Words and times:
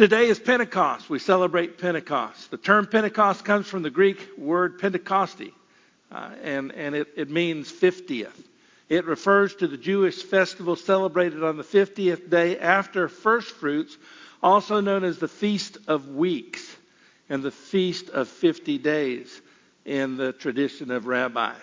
Today 0.00 0.28
is 0.28 0.38
Pentecost. 0.38 1.10
We 1.10 1.18
celebrate 1.18 1.76
Pentecost. 1.76 2.50
The 2.50 2.56
term 2.56 2.86
Pentecost 2.86 3.44
comes 3.44 3.66
from 3.66 3.82
the 3.82 3.90
Greek 3.90 4.30
word 4.38 4.78
Pentecoste, 4.78 5.52
uh, 6.10 6.30
and, 6.42 6.72
and 6.72 6.94
it, 6.94 7.08
it 7.16 7.28
means 7.28 7.70
50th. 7.70 8.32
It 8.88 9.04
refers 9.04 9.54
to 9.56 9.68
the 9.68 9.76
Jewish 9.76 10.22
festival 10.22 10.74
celebrated 10.76 11.44
on 11.44 11.58
the 11.58 11.62
50th 11.62 12.30
day 12.30 12.58
after 12.58 13.10
first 13.10 13.50
fruits, 13.50 13.98
also 14.42 14.80
known 14.80 15.04
as 15.04 15.18
the 15.18 15.28
Feast 15.28 15.76
of 15.86 16.08
Weeks 16.08 16.66
and 17.28 17.42
the 17.42 17.50
Feast 17.50 18.08
of 18.08 18.26
50 18.26 18.78
Days 18.78 19.42
in 19.84 20.16
the 20.16 20.32
tradition 20.32 20.90
of 20.90 21.08
rabbis. 21.08 21.60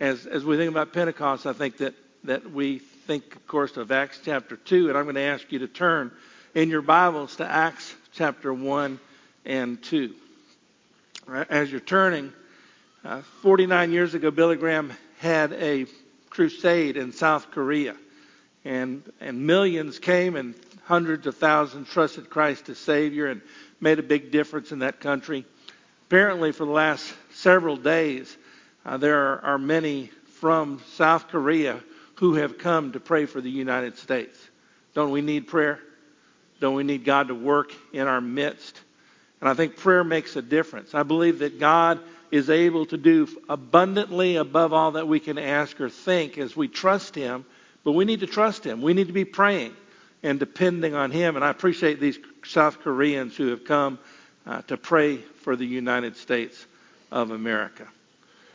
As, 0.00 0.24
as 0.24 0.42
we 0.42 0.56
think 0.56 0.70
about 0.70 0.94
Pentecost, 0.94 1.44
I 1.44 1.52
think 1.52 1.76
that, 1.76 1.92
that 2.24 2.50
we 2.50 2.78
think, 2.78 3.36
of 3.36 3.46
course, 3.46 3.76
of 3.76 3.92
Acts 3.92 4.20
chapter 4.24 4.56
2, 4.56 4.88
and 4.88 4.96
I'm 4.96 5.04
going 5.04 5.16
to 5.16 5.20
ask 5.20 5.52
you 5.52 5.58
to 5.58 5.68
turn 5.68 6.12
in 6.56 6.70
your 6.70 6.80
Bibles 6.80 7.36
to 7.36 7.46
Acts 7.46 7.94
chapter 8.12 8.50
1 8.50 8.98
and 9.44 9.82
2. 9.82 10.14
As 11.50 11.70
you're 11.70 11.80
turning, 11.80 12.32
uh, 13.04 13.20
49 13.42 13.92
years 13.92 14.14
ago, 14.14 14.30
Billy 14.30 14.56
Graham 14.56 14.90
had 15.18 15.52
a 15.52 15.84
crusade 16.30 16.96
in 16.96 17.12
South 17.12 17.50
Korea, 17.50 17.94
and, 18.64 19.02
and 19.20 19.46
millions 19.46 19.98
came 19.98 20.34
and 20.34 20.54
hundreds 20.84 21.26
of 21.26 21.36
thousands 21.36 21.90
trusted 21.90 22.30
Christ 22.30 22.70
as 22.70 22.78
Savior 22.78 23.26
and 23.26 23.42
made 23.78 23.98
a 23.98 24.02
big 24.02 24.30
difference 24.30 24.72
in 24.72 24.78
that 24.78 24.98
country. 24.98 25.44
Apparently, 26.06 26.52
for 26.52 26.64
the 26.64 26.72
last 26.72 27.04
several 27.34 27.76
days, 27.76 28.34
uh, 28.86 28.96
there 28.96 29.18
are, 29.18 29.44
are 29.44 29.58
many 29.58 30.06
from 30.40 30.80
South 30.94 31.28
Korea 31.28 31.80
who 32.14 32.36
have 32.36 32.56
come 32.56 32.92
to 32.92 33.00
pray 33.00 33.26
for 33.26 33.42
the 33.42 33.50
United 33.50 33.98
States. 33.98 34.38
Don't 34.94 35.10
we 35.10 35.20
need 35.20 35.48
prayer? 35.48 35.80
Don't 36.60 36.74
we 36.74 36.84
need 36.84 37.04
God 37.04 37.28
to 37.28 37.34
work 37.34 37.72
in 37.92 38.06
our 38.06 38.20
midst? 38.20 38.80
And 39.40 39.48
I 39.48 39.54
think 39.54 39.76
prayer 39.76 40.04
makes 40.04 40.36
a 40.36 40.42
difference. 40.42 40.94
I 40.94 41.02
believe 41.02 41.40
that 41.40 41.60
God 41.60 42.00
is 42.30 42.50
able 42.50 42.86
to 42.86 42.96
do 42.96 43.28
abundantly 43.48 44.36
above 44.36 44.72
all 44.72 44.92
that 44.92 45.06
we 45.06 45.20
can 45.20 45.38
ask 45.38 45.80
or 45.80 45.90
think 45.90 46.38
as 46.38 46.56
we 46.56 46.68
trust 46.68 47.14
Him. 47.14 47.44
But 47.84 47.92
we 47.92 48.04
need 48.04 48.20
to 48.20 48.26
trust 48.26 48.64
Him. 48.64 48.82
We 48.82 48.94
need 48.94 49.06
to 49.06 49.12
be 49.12 49.24
praying 49.24 49.76
and 50.22 50.38
depending 50.38 50.94
on 50.94 51.10
Him. 51.10 51.36
And 51.36 51.44
I 51.44 51.50
appreciate 51.50 52.00
these 52.00 52.18
South 52.44 52.80
Koreans 52.80 53.36
who 53.36 53.48
have 53.48 53.64
come 53.64 53.98
uh, 54.46 54.62
to 54.62 54.76
pray 54.76 55.18
for 55.18 55.56
the 55.56 55.66
United 55.66 56.16
States 56.16 56.66
of 57.12 57.30
America. 57.30 57.86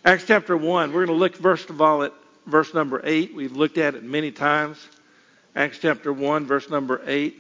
Acts 0.04 0.26
chapter 0.26 0.58
1, 0.58 0.92
we're 0.92 1.06
going 1.06 1.18
to 1.18 1.20
look 1.20 1.36
first 1.36 1.70
of 1.70 1.82
all 1.82 2.04
at 2.04 2.14
verse 2.48 2.74
number 2.74 3.02
8. 3.04 3.36
We've 3.36 3.56
looked 3.56 3.78
at 3.78 3.96
it 3.96 4.04
many 4.04 4.32
times. 4.32 4.78
Acts 5.56 5.78
chapter 5.80 6.12
1, 6.12 6.48
verse 6.48 6.70
number 6.70 7.02
8. 7.06 7.40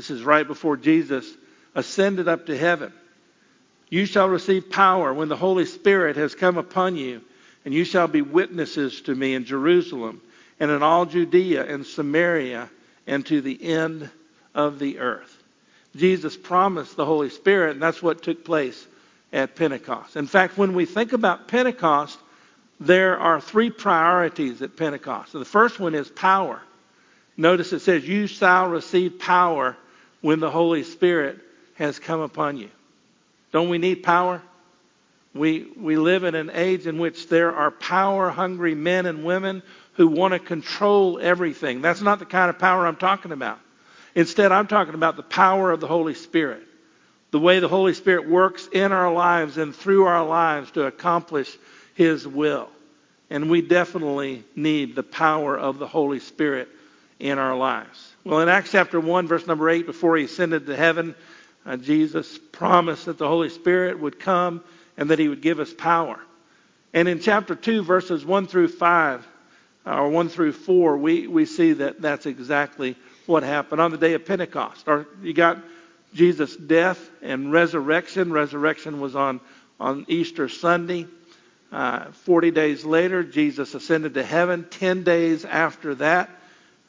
This 0.00 0.10
is 0.10 0.22
right 0.22 0.46
before 0.46 0.78
Jesus 0.78 1.30
ascended 1.74 2.26
up 2.26 2.46
to 2.46 2.56
heaven. 2.56 2.90
You 3.90 4.06
shall 4.06 4.30
receive 4.30 4.70
power 4.70 5.12
when 5.12 5.28
the 5.28 5.36
Holy 5.36 5.66
Spirit 5.66 6.16
has 6.16 6.34
come 6.34 6.56
upon 6.56 6.96
you, 6.96 7.20
and 7.66 7.74
you 7.74 7.84
shall 7.84 8.08
be 8.08 8.22
witnesses 8.22 9.02
to 9.02 9.14
me 9.14 9.34
in 9.34 9.44
Jerusalem 9.44 10.22
and 10.58 10.70
in 10.70 10.82
all 10.82 11.04
Judea 11.04 11.66
and 11.66 11.84
Samaria 11.84 12.70
and 13.06 13.26
to 13.26 13.42
the 13.42 13.62
end 13.62 14.08
of 14.54 14.78
the 14.78 15.00
earth. 15.00 15.36
Jesus 15.94 16.34
promised 16.34 16.96
the 16.96 17.04
Holy 17.04 17.28
Spirit, 17.28 17.72
and 17.72 17.82
that's 17.82 18.02
what 18.02 18.22
took 18.22 18.42
place 18.42 18.86
at 19.34 19.54
Pentecost. 19.54 20.16
In 20.16 20.26
fact, 20.26 20.56
when 20.56 20.72
we 20.72 20.86
think 20.86 21.12
about 21.12 21.46
Pentecost, 21.46 22.18
there 22.80 23.18
are 23.18 23.38
three 23.38 23.68
priorities 23.68 24.62
at 24.62 24.78
Pentecost. 24.78 25.32
So 25.32 25.38
the 25.38 25.44
first 25.44 25.78
one 25.78 25.94
is 25.94 26.08
power. 26.08 26.62
Notice 27.36 27.74
it 27.74 27.80
says, 27.80 28.08
You 28.08 28.26
shall 28.26 28.66
receive 28.70 29.18
power 29.18 29.76
when 30.20 30.40
the 30.40 30.50
Holy 30.50 30.82
Spirit 30.82 31.38
has 31.74 31.98
come 31.98 32.20
upon 32.20 32.56
you. 32.56 32.68
Don't 33.52 33.68
we 33.68 33.78
need 33.78 34.02
power? 34.02 34.42
We, 35.34 35.68
we 35.76 35.96
live 35.96 36.24
in 36.24 36.34
an 36.34 36.50
age 36.52 36.86
in 36.86 36.98
which 36.98 37.28
there 37.28 37.54
are 37.54 37.70
power 37.70 38.30
hungry 38.30 38.74
men 38.74 39.06
and 39.06 39.24
women 39.24 39.62
who 39.94 40.08
want 40.08 40.32
to 40.32 40.38
control 40.38 41.18
everything. 41.20 41.82
That's 41.82 42.00
not 42.00 42.18
the 42.18 42.26
kind 42.26 42.50
of 42.50 42.58
power 42.58 42.86
I'm 42.86 42.96
talking 42.96 43.32
about. 43.32 43.58
Instead, 44.14 44.50
I'm 44.50 44.66
talking 44.66 44.94
about 44.94 45.16
the 45.16 45.22
power 45.22 45.70
of 45.70 45.80
the 45.80 45.86
Holy 45.86 46.14
Spirit 46.14 46.66
the 47.30 47.38
way 47.38 47.60
the 47.60 47.68
Holy 47.68 47.94
Spirit 47.94 48.28
works 48.28 48.68
in 48.72 48.92
our 48.92 49.12
lives 49.12 49.56
and 49.56 49.74
through 49.74 50.04
our 50.04 50.24
lives 50.24 50.70
to 50.72 50.86
accomplish 50.86 51.56
His 51.94 52.26
will. 52.26 52.68
And 53.28 53.48
we 53.48 53.62
definitely 53.62 54.44
need 54.56 54.96
the 54.96 55.04
power 55.04 55.56
of 55.56 55.78
the 55.78 55.86
Holy 55.86 56.18
Spirit 56.18 56.68
in 57.20 57.38
our 57.38 57.56
lives. 57.56 58.12
Well, 58.24 58.40
in 58.40 58.48
Acts 58.48 58.72
chapter 58.72 58.98
1, 58.98 59.28
verse 59.28 59.46
number 59.46 59.68
8, 59.68 59.86
before 59.86 60.16
He 60.16 60.24
ascended 60.24 60.66
to 60.66 60.76
heaven, 60.76 61.14
uh, 61.64 61.76
Jesus 61.76 62.38
promised 62.52 63.06
that 63.06 63.18
the 63.18 63.28
Holy 63.28 63.50
Spirit 63.50 64.00
would 64.00 64.18
come 64.18 64.64
and 64.96 65.10
that 65.10 65.18
He 65.18 65.28
would 65.28 65.42
give 65.42 65.60
us 65.60 65.72
power. 65.72 66.18
And 66.92 67.06
in 67.06 67.20
chapter 67.20 67.54
2, 67.54 67.82
verses 67.82 68.24
1 68.24 68.46
through 68.46 68.68
5, 68.68 69.26
or 69.86 70.08
1 70.08 70.28
through 70.28 70.52
4, 70.52 70.96
we, 70.98 71.26
we 71.26 71.44
see 71.46 71.74
that 71.74 72.00
that's 72.00 72.26
exactly 72.26 72.96
what 73.26 73.42
happened 73.42 73.80
on 73.80 73.90
the 73.90 73.98
day 73.98 74.14
of 74.14 74.24
Pentecost. 74.24 74.88
Or 74.88 75.06
you 75.22 75.32
got 75.32 75.58
Jesus' 76.14 76.56
death 76.56 77.10
and 77.22 77.52
resurrection. 77.52 78.32
Resurrection 78.32 79.00
was 79.00 79.14
on, 79.14 79.40
on 79.78 80.04
Easter 80.08 80.48
Sunday. 80.48 81.06
Uh, 81.70 82.10
40 82.10 82.50
days 82.50 82.84
later, 82.84 83.22
Jesus 83.22 83.74
ascended 83.74 84.14
to 84.14 84.24
heaven. 84.24 84.66
10 84.68 85.04
days 85.04 85.44
after 85.44 85.94
that, 85.96 86.28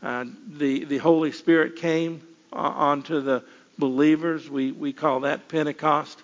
uh, 0.01 0.25
the, 0.47 0.85
the 0.85 0.97
Holy 0.97 1.31
Spirit 1.31 1.77
came 1.77 2.21
uh, 2.51 2.57
onto 2.57 3.21
the 3.21 3.43
believers. 3.77 4.49
We, 4.49 4.71
we 4.71 4.93
call 4.93 5.21
that 5.21 5.47
Pentecost. 5.47 6.21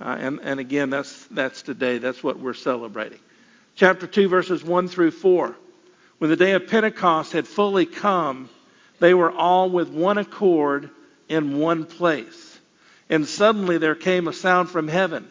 Uh, 0.00 0.16
and, 0.18 0.40
and 0.42 0.60
again, 0.60 0.90
that's, 0.90 1.26
that's 1.26 1.62
today. 1.62 1.98
That's 1.98 2.22
what 2.22 2.38
we're 2.38 2.54
celebrating. 2.54 3.18
Chapter 3.74 4.06
2, 4.06 4.28
verses 4.28 4.64
1 4.64 4.88
through 4.88 5.12
4. 5.12 5.54
When 6.18 6.30
the 6.30 6.36
day 6.36 6.52
of 6.52 6.66
Pentecost 6.66 7.32
had 7.32 7.46
fully 7.46 7.86
come, 7.86 8.48
they 8.98 9.14
were 9.14 9.30
all 9.30 9.70
with 9.70 9.88
one 9.88 10.18
accord 10.18 10.90
in 11.28 11.58
one 11.58 11.84
place. 11.84 12.58
And 13.08 13.26
suddenly 13.26 13.78
there 13.78 13.94
came 13.94 14.28
a 14.28 14.32
sound 14.32 14.68
from 14.68 14.88
heaven 14.88 15.30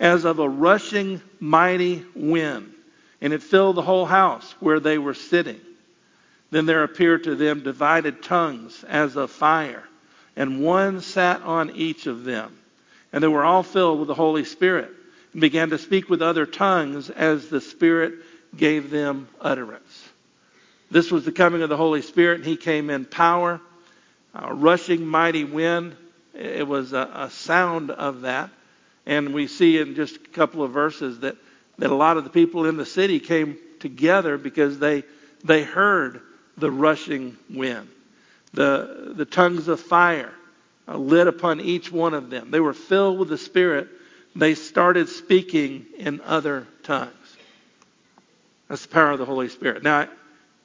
as 0.00 0.24
of 0.24 0.38
a 0.38 0.48
rushing 0.48 1.20
mighty 1.38 2.04
wind, 2.14 2.72
and 3.20 3.32
it 3.32 3.42
filled 3.42 3.76
the 3.76 3.82
whole 3.82 4.06
house 4.06 4.54
where 4.60 4.80
they 4.80 4.98
were 4.98 5.14
sitting. 5.14 5.60
Then 6.54 6.66
there 6.66 6.84
appeared 6.84 7.24
to 7.24 7.34
them 7.34 7.64
divided 7.64 8.22
tongues 8.22 8.84
as 8.84 9.16
of 9.16 9.32
fire, 9.32 9.82
and 10.36 10.62
one 10.62 11.00
sat 11.00 11.42
on 11.42 11.72
each 11.74 12.06
of 12.06 12.22
them. 12.22 12.56
And 13.12 13.24
they 13.24 13.26
were 13.26 13.44
all 13.44 13.64
filled 13.64 13.98
with 13.98 14.06
the 14.06 14.14
Holy 14.14 14.44
Spirit, 14.44 14.88
and 15.32 15.40
began 15.40 15.70
to 15.70 15.78
speak 15.78 16.08
with 16.08 16.22
other 16.22 16.46
tongues 16.46 17.10
as 17.10 17.48
the 17.48 17.60
Spirit 17.60 18.14
gave 18.56 18.90
them 18.90 19.26
utterance. 19.40 20.08
This 20.92 21.10
was 21.10 21.24
the 21.24 21.32
coming 21.32 21.60
of 21.62 21.70
the 21.70 21.76
Holy 21.76 22.02
Spirit, 22.02 22.36
and 22.36 22.46
He 22.46 22.56
came 22.56 22.88
in 22.88 23.04
power 23.04 23.60
a 24.32 24.54
rushing 24.54 25.04
mighty 25.04 25.42
wind. 25.42 25.96
It 26.34 26.68
was 26.68 26.92
a, 26.92 27.10
a 27.14 27.30
sound 27.30 27.90
of 27.90 28.20
that. 28.20 28.48
And 29.06 29.34
we 29.34 29.48
see 29.48 29.80
in 29.80 29.96
just 29.96 30.14
a 30.14 30.28
couple 30.28 30.62
of 30.62 30.70
verses 30.70 31.18
that, 31.18 31.36
that 31.78 31.90
a 31.90 31.96
lot 31.96 32.16
of 32.16 32.22
the 32.22 32.30
people 32.30 32.66
in 32.66 32.76
the 32.76 32.86
city 32.86 33.18
came 33.18 33.58
together 33.80 34.38
because 34.38 34.78
they, 34.78 35.02
they 35.42 35.64
heard 35.64 36.22
the 36.56 36.70
rushing 36.70 37.36
wind. 37.50 37.88
The, 38.52 39.12
the 39.16 39.24
tongues 39.24 39.68
of 39.68 39.80
fire 39.80 40.32
uh, 40.86 40.96
lit 40.96 41.26
upon 41.26 41.60
each 41.60 41.90
one 41.90 42.14
of 42.14 42.30
them. 42.30 42.50
They 42.50 42.60
were 42.60 42.74
filled 42.74 43.18
with 43.18 43.28
the 43.28 43.38
Spirit. 43.38 43.88
They 44.36 44.54
started 44.54 45.08
speaking 45.08 45.86
in 45.96 46.20
other 46.20 46.66
tongues. 46.82 47.12
That's 48.68 48.82
the 48.82 48.92
power 48.92 49.10
of 49.10 49.18
the 49.18 49.24
Holy 49.24 49.48
Spirit. 49.48 49.82
Now, 49.82 50.08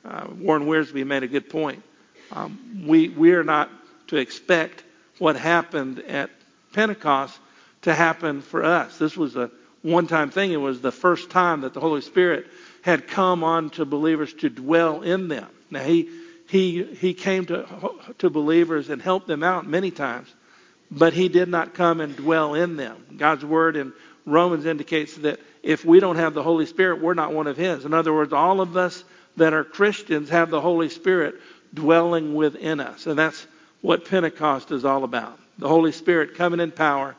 uh, 0.05 0.27
Warren 0.39 0.65
Wiersbe 0.65 1.05
made 1.05 1.23
a 1.23 1.27
good 1.27 1.49
point. 1.49 1.83
Um, 2.31 2.83
we, 2.85 3.09
we 3.09 3.33
are 3.33 3.43
not 3.43 3.69
to 4.07 4.17
expect 4.17 4.83
what 5.17 5.35
happened 5.35 5.99
at 5.99 6.29
Pentecost 6.73 7.37
to 7.81 7.93
happen 7.93 8.41
for 8.41 8.63
us. 8.63 8.97
This 8.97 9.17
was 9.17 9.35
a 9.35 9.49
one 9.81 10.07
time 10.07 10.29
thing. 10.29 10.51
It 10.51 10.57
was 10.57 10.81
the 10.81 10.91
first 10.91 11.29
time 11.29 11.61
that 11.61 11.73
the 11.73 11.79
Holy 11.79 12.01
Spirit 12.01 12.47
had 12.81 13.07
come 13.07 13.43
on 13.43 13.69
to 13.71 13.85
believers 13.85 14.33
to 14.35 14.49
dwell 14.49 15.01
in 15.01 15.27
them. 15.27 15.47
Now, 15.69 15.83
he, 15.83 16.09
he, 16.47 16.83
he 16.83 17.13
came 17.13 17.45
to, 17.47 17.67
to 18.19 18.29
believers 18.29 18.89
and 18.89 19.01
helped 19.01 19.27
them 19.27 19.43
out 19.43 19.67
many 19.67 19.91
times, 19.91 20.33
but 20.89 21.13
he 21.13 21.29
did 21.29 21.49
not 21.49 21.73
come 21.73 22.01
and 22.01 22.15
dwell 22.15 22.55
in 22.55 22.75
them. 22.75 23.05
God's 23.17 23.45
word 23.45 23.75
in 23.75 23.93
Romans 24.25 24.65
indicates 24.65 25.15
that 25.17 25.39
if 25.63 25.85
we 25.85 25.99
don't 25.99 26.15
have 26.15 26.33
the 26.33 26.43
Holy 26.43 26.65
Spirit, 26.65 27.01
we're 27.01 27.13
not 27.13 27.33
one 27.33 27.47
of 27.47 27.57
his. 27.57 27.85
In 27.85 27.93
other 27.93 28.13
words, 28.13 28.33
all 28.33 28.61
of 28.61 28.77
us 28.77 29.03
that 29.37 29.53
are 29.53 29.63
Christians 29.63 30.29
have 30.29 30.49
the 30.49 30.61
Holy 30.61 30.89
Spirit 30.89 31.35
dwelling 31.73 32.33
within 32.33 32.79
us. 32.79 33.05
And 33.05 33.17
that's 33.17 33.45
what 33.81 34.05
Pentecost 34.05 34.71
is 34.71 34.85
all 34.85 35.03
about. 35.03 35.39
The 35.57 35.67
Holy 35.67 35.91
Spirit 35.91 36.35
coming 36.35 36.59
in 36.59 36.71
power, 36.71 37.15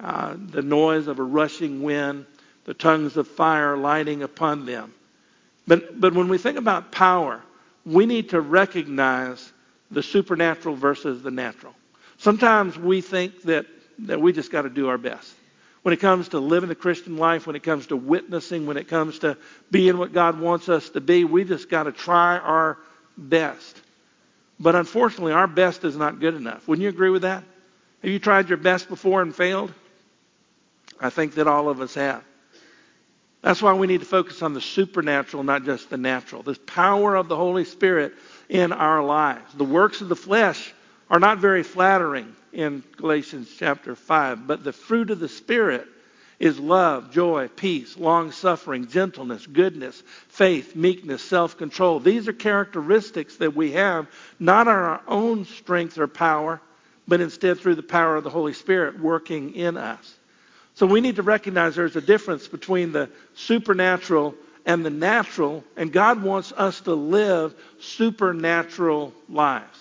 uh, 0.00 0.34
the 0.36 0.62
noise 0.62 1.06
of 1.06 1.18
a 1.18 1.22
rushing 1.22 1.82
wind, 1.82 2.26
the 2.64 2.74
tongues 2.74 3.16
of 3.16 3.28
fire 3.28 3.76
lighting 3.76 4.22
upon 4.22 4.66
them. 4.66 4.92
But, 5.66 6.00
but 6.00 6.14
when 6.14 6.28
we 6.28 6.38
think 6.38 6.58
about 6.58 6.92
power, 6.92 7.40
we 7.84 8.06
need 8.06 8.30
to 8.30 8.40
recognize 8.40 9.52
the 9.90 10.02
supernatural 10.02 10.74
versus 10.74 11.22
the 11.22 11.30
natural. 11.30 11.74
Sometimes 12.18 12.78
we 12.78 13.00
think 13.00 13.42
that, 13.42 13.66
that 14.00 14.20
we 14.20 14.32
just 14.32 14.50
got 14.50 14.62
to 14.62 14.70
do 14.70 14.88
our 14.88 14.98
best. 14.98 15.32
When 15.82 15.92
it 15.92 16.00
comes 16.00 16.28
to 16.30 16.38
living 16.38 16.70
the 16.70 16.74
Christian 16.74 17.18
life, 17.18 17.46
when 17.46 17.56
it 17.56 17.62
comes 17.62 17.88
to 17.88 17.96
witnessing, 17.96 18.66
when 18.66 18.78
it 18.78 18.88
comes 18.88 19.18
to 19.20 19.36
being 19.70 19.98
what 19.98 20.14
God 20.14 20.40
wants 20.40 20.68
us 20.70 20.88
to 20.90 21.00
be, 21.00 21.24
we 21.24 21.44
just 21.44 21.68
got 21.68 21.82
to 21.82 21.92
try 21.92 22.38
our 22.38 22.78
best. 23.18 23.80
But 24.58 24.74
unfortunately, 24.76 25.32
our 25.32 25.46
best 25.46 25.84
is 25.84 25.96
not 25.96 26.20
good 26.20 26.34
enough. 26.34 26.66
Wouldn't 26.66 26.82
you 26.82 26.88
agree 26.88 27.10
with 27.10 27.22
that? 27.22 27.44
Have 28.02 28.10
you 28.10 28.18
tried 28.18 28.48
your 28.48 28.58
best 28.58 28.88
before 28.88 29.20
and 29.20 29.34
failed? 29.34 29.72
I 31.00 31.10
think 31.10 31.34
that 31.34 31.46
all 31.46 31.68
of 31.68 31.80
us 31.80 31.94
have. 31.94 32.24
That's 33.44 33.60
why 33.60 33.74
we 33.74 33.86
need 33.86 34.00
to 34.00 34.06
focus 34.06 34.40
on 34.40 34.54
the 34.54 34.60
supernatural, 34.62 35.44
not 35.44 35.66
just 35.66 35.90
the 35.90 35.98
natural. 35.98 36.42
This 36.42 36.58
power 36.64 37.14
of 37.14 37.28
the 37.28 37.36
Holy 37.36 37.66
Spirit 37.66 38.14
in 38.48 38.72
our 38.72 39.04
lives. 39.04 39.52
The 39.52 39.64
works 39.64 40.00
of 40.00 40.08
the 40.08 40.16
flesh 40.16 40.72
are 41.10 41.20
not 41.20 41.40
very 41.40 41.62
flattering 41.62 42.34
in 42.54 42.82
Galatians 42.96 43.54
chapter 43.58 43.94
5, 43.94 44.46
but 44.46 44.64
the 44.64 44.72
fruit 44.72 45.10
of 45.10 45.20
the 45.20 45.28
Spirit 45.28 45.86
is 46.38 46.58
love, 46.58 47.12
joy, 47.12 47.48
peace, 47.48 47.98
long 47.98 48.32
suffering, 48.32 48.88
gentleness, 48.88 49.46
goodness, 49.46 50.02
faith, 50.28 50.74
meekness, 50.74 51.22
self 51.22 51.58
control. 51.58 52.00
These 52.00 52.26
are 52.28 52.32
characteristics 52.32 53.36
that 53.36 53.54
we 53.54 53.72
have 53.72 54.06
not 54.38 54.68
on 54.68 54.74
our 54.74 55.02
own 55.06 55.44
strength 55.44 55.98
or 55.98 56.08
power, 56.08 56.62
but 57.06 57.20
instead 57.20 57.60
through 57.60 57.74
the 57.74 57.82
power 57.82 58.16
of 58.16 58.24
the 58.24 58.30
Holy 58.30 58.54
Spirit 58.54 58.98
working 58.98 59.54
in 59.54 59.76
us. 59.76 60.14
So 60.74 60.86
we 60.86 61.00
need 61.00 61.16
to 61.16 61.22
recognize 61.22 61.76
there's 61.76 61.96
a 61.96 62.00
difference 62.00 62.48
between 62.48 62.92
the 62.92 63.08
supernatural 63.34 64.34
and 64.66 64.84
the 64.84 64.90
natural, 64.90 65.62
and 65.76 65.92
God 65.92 66.22
wants 66.22 66.52
us 66.52 66.80
to 66.82 66.94
live 66.94 67.54
supernatural 67.80 69.12
lives. 69.28 69.78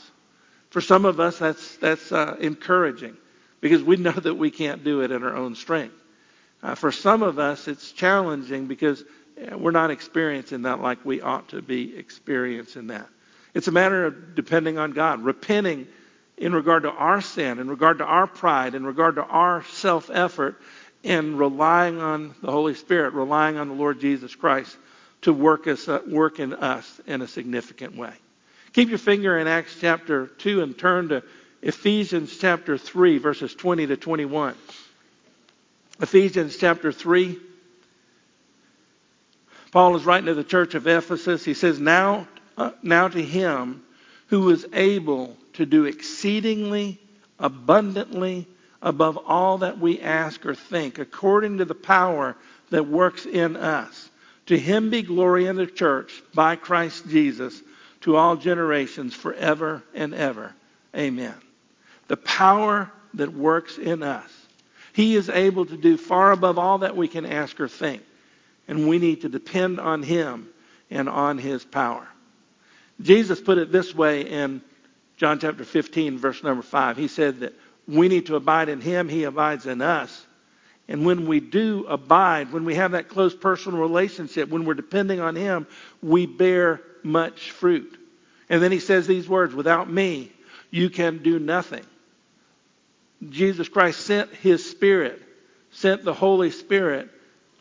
For 0.69 0.81
some 0.81 1.05
of 1.05 1.19
us, 1.19 1.37
that's, 1.39 1.77
that's 1.77 2.11
uh, 2.11 2.35
encouraging 2.39 3.15
because 3.61 3.81
we 3.81 3.95
know 3.95 4.11
that 4.11 4.35
we 4.35 4.51
can't 4.51 4.83
do 4.83 5.01
it 5.01 5.11
in 5.11 5.23
our 5.23 5.35
own 5.35 5.55
strength. 5.55 5.95
Uh, 6.61 6.75
for 6.75 6.91
some 6.91 7.23
of 7.23 7.39
us, 7.39 7.67
it's 7.67 7.91
challenging 7.91 8.67
because 8.67 9.03
we're 9.57 9.71
not 9.71 9.91
experiencing 9.91 10.63
that 10.63 10.79
like 10.79 11.03
we 11.03 11.21
ought 11.21 11.49
to 11.49 11.61
be 11.61 11.97
experiencing 11.97 12.87
that. 12.87 13.07
It's 13.53 13.67
a 13.67 13.71
matter 13.71 14.05
of 14.05 14.35
depending 14.35 14.77
on 14.77 14.91
God, 14.91 15.21
repenting 15.21 15.87
in 16.37 16.53
regard 16.53 16.83
to 16.83 16.91
our 16.91 17.21
sin, 17.21 17.59
in 17.59 17.69
regard 17.69 17.99
to 17.99 18.05
our 18.05 18.27
pride, 18.27 18.75
in 18.75 18.85
regard 18.85 19.15
to 19.15 19.23
our 19.23 19.63
self 19.65 20.09
effort, 20.11 20.59
and 21.03 21.38
relying 21.38 22.00
on 22.00 22.33
the 22.41 22.51
Holy 22.51 22.73
Spirit, 22.75 23.13
relying 23.13 23.57
on 23.57 23.67
the 23.67 23.73
Lord 23.73 24.00
Jesus 24.00 24.35
Christ 24.35 24.75
to 25.21 25.33
work, 25.33 25.67
us, 25.67 25.88
uh, 25.88 26.01
work 26.07 26.39
in 26.39 26.53
us 26.53 27.01
in 27.07 27.21
a 27.21 27.27
significant 27.27 27.95
way. 27.95 28.13
Keep 28.73 28.89
your 28.89 28.97
finger 28.97 29.38
in 29.38 29.47
Acts 29.47 29.75
chapter 29.79 30.27
2 30.27 30.61
and 30.61 30.77
turn 30.77 31.09
to 31.09 31.23
Ephesians 31.61 32.38
chapter 32.38 32.77
3, 32.77 33.17
verses 33.19 33.53
20 33.55 33.88
to 33.88 33.97
21. 33.97 34.55
Ephesians 36.01 36.57
chapter 36.57 36.91
3. 36.91 37.38
Paul 39.71 39.95
is 39.95 40.05
writing 40.05 40.25
to 40.27 40.33
the 40.33 40.44
church 40.44 40.75
of 40.75 40.88
Ephesus. 40.88 41.45
He 41.45 41.53
says, 41.53 41.79
Now, 41.79 42.27
uh, 42.57 42.71
now 42.81 43.07
to 43.07 43.21
him 43.21 43.83
who 44.27 44.50
is 44.50 44.65
able 44.73 45.38
to 45.53 45.65
do 45.65 45.85
exceedingly 45.85 47.00
abundantly 47.39 48.47
above 48.83 49.18
all 49.25 49.59
that 49.59 49.80
we 49.80 50.00
ask 50.01 50.45
or 50.45 50.53
think, 50.53 51.00
according 51.00 51.57
to 51.57 51.65
the 51.65 51.74
power 51.74 52.35
that 52.69 52.88
works 52.88 53.25
in 53.25 53.56
us. 53.56 54.09
To 54.47 54.59
him 54.59 54.89
be 54.89 55.01
glory 55.01 55.47
in 55.47 55.56
the 55.56 55.65
church 55.65 56.21
by 56.35 56.57
Christ 56.57 57.07
Jesus 57.07 57.59
to 58.01 58.18
all 58.18 58.35
generations 58.35 59.15
forever 59.15 59.81
and 59.95 60.13
ever. 60.13 60.53
Amen. 60.95 61.33
The 62.09 62.18
power 62.18 62.91
that 63.13 63.33
works 63.33 63.77
in 63.77 64.03
us. 64.03 64.30
He 64.91 65.15
is 65.15 65.29
able 65.29 65.65
to 65.65 65.77
do 65.77 65.95
far 65.95 66.33
above 66.33 66.59
all 66.59 66.79
that 66.79 66.97
we 66.97 67.07
can 67.07 67.25
ask 67.25 67.59
or 67.62 67.69
think. 67.69 68.03
And 68.68 68.88
we 68.89 69.00
need 69.00 69.21
to 69.21 69.29
depend 69.29 69.79
on 69.79 70.03
him 70.03 70.50
and 70.91 71.07
on 71.07 71.38
his 71.38 71.63
power. 71.63 72.07
Jesus 73.01 73.39
put 73.39 73.57
it 73.57 73.71
this 73.71 73.95
way 73.95 74.21
in 74.21 74.62
John 75.18 75.39
chapter 75.39 75.63
15, 75.63 76.18
verse 76.18 76.44
number 76.44 76.62
5. 76.62 76.97
He 76.97 77.07
said 77.07 77.39
that 77.39 77.53
we 77.88 78.07
need 78.07 78.27
to 78.27 78.35
abide 78.35 78.69
in 78.69 78.81
him, 78.81 79.09
he 79.09 79.24
abides 79.24 79.65
in 79.65 79.81
us. 79.81 80.25
And 80.88 81.06
when 81.06 81.27
we 81.27 81.39
do 81.39 81.85
abide, 81.88 82.51
when 82.51 82.65
we 82.65 82.75
have 82.75 82.91
that 82.91 83.09
close 83.09 83.33
personal 83.33 83.80
relationship, 83.80 84.50
when 84.50 84.65
we're 84.65 84.74
depending 84.74 85.19
on 85.19 85.35
him, 85.35 85.68
we 86.01 86.25
bear 86.25 86.81
much 87.03 87.51
fruit. 87.51 88.00
And 88.50 88.62
then 88.62 88.71
he 88.71 88.80
says 88.80 89.07
these 89.07 89.27
words 89.27 89.56
without 89.56 89.89
me, 89.89 90.31
you 90.71 90.89
can 90.89 91.19
do 91.24 91.39
nothing. 91.39 91.85
Jesus 93.30 93.69
Christ 93.69 94.01
sent 94.01 94.33
his 94.36 94.69
Spirit, 94.69 95.21
sent 95.71 96.03
the 96.03 96.13
Holy 96.13 96.51
Spirit 96.51 97.09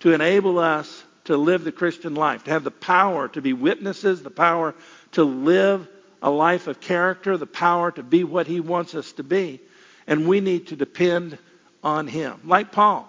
to 0.00 0.12
enable 0.12 0.58
us 0.58 1.04
to 1.24 1.36
live 1.36 1.62
the 1.62 1.70
Christian 1.70 2.14
life, 2.14 2.44
to 2.44 2.50
have 2.50 2.64
the 2.64 2.70
power 2.72 3.28
to 3.28 3.40
be 3.40 3.52
witnesses, 3.52 4.22
the 4.22 4.30
power 4.30 4.74
to 5.12 5.22
live 5.22 5.88
a 6.20 6.30
life 6.30 6.66
of 6.66 6.80
character, 6.80 7.36
the 7.36 7.46
power 7.46 7.92
to 7.92 8.02
be 8.02 8.24
what 8.24 8.48
he 8.48 8.58
wants 8.58 8.94
us 8.94 9.12
to 9.12 9.22
be. 9.22 9.60
And 10.06 10.26
we 10.26 10.40
need 10.40 10.68
to 10.68 10.76
depend 10.76 11.38
on 11.82 12.06
him. 12.06 12.40
Like 12.44 12.72
Paul, 12.72 13.08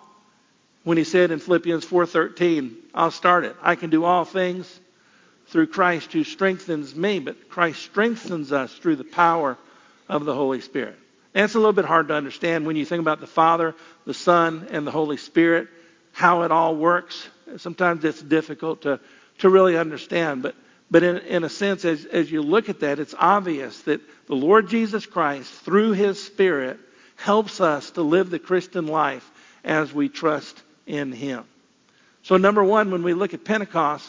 when 0.84 0.98
he 0.98 1.04
said 1.04 1.31
in 1.31 1.40
Philippians 1.40 1.86
4:13, 1.86 2.75
I'll 2.94 3.12
start 3.12 3.45
it. 3.45 3.56
I 3.62 3.75
can 3.75 3.90
do 3.90 4.04
all 4.04 4.25
things 4.25 4.80
through 5.48 5.68
Christ 5.68 6.12
who 6.13 6.24
strengthens 6.24 6.95
me, 6.95 7.19
but 7.19 7.50
Christ 7.50 7.81
strengthens 7.81 8.51
us 8.51 8.74
through 8.74 8.98
the 8.98 9.04
power 9.04 9.57
of 10.10 10.25
the 10.25 10.34
Holy 10.34 10.62
Spirit. 10.62 10.98
And 11.34 11.45
it's 11.45 11.56
a 11.56 11.60
little 11.60 11.74
bit 11.74 11.86
hard 11.86 12.10
to 12.10 12.13
understand 12.13 12.66
when 12.66 12.75
you 12.75 12.86
think 12.86 13.01
about 13.01 13.19
the 13.19 13.28
Father, 13.28 13.75
the 14.06 14.13
Son, 14.13 14.68
and 14.72 14.86
the 14.86 14.92
Holy 14.92 15.18
Spirit, 15.18 15.68
how 16.12 16.44
it 16.44 16.51
all 16.51 16.75
works. 16.75 17.28
Sometimes 17.57 18.04
it's 18.06 18.22
difficult 18.22 18.84
to, 18.84 19.00
to 19.40 19.50
really 19.50 19.78
understand. 19.78 20.44
But, 20.44 20.56
but 20.92 21.01
in, 21.01 21.18
in 21.18 21.44
a 21.44 21.50
sense, 21.50 21.86
as, 21.86 22.06
as 22.06 22.31
you 22.31 22.42
look 22.42 22.69
at 22.69 22.81
that, 22.81 23.00
it's 23.00 23.16
obvious 23.18 23.80
that 23.81 24.01
the 24.27 24.35
Lord 24.35 24.69
Jesus 24.69 25.05
Christ, 25.05 25.51
through 25.51 25.91
His 25.91 26.23
Spirit, 26.23 26.79
helps 27.15 27.61
us 27.61 27.91
to 27.91 28.01
live 28.01 28.29
the 28.29 28.39
Christian 28.39 28.87
life 28.87 29.29
as 29.63 29.93
we 29.93 30.09
trust 30.09 30.61
in 30.85 31.11
Him. 31.11 31.43
So, 32.23 32.37
number 32.37 32.63
one, 32.63 32.91
when 32.91 33.03
we 33.03 33.13
look 33.13 33.33
at 33.33 33.43
Pentecost, 33.43 34.07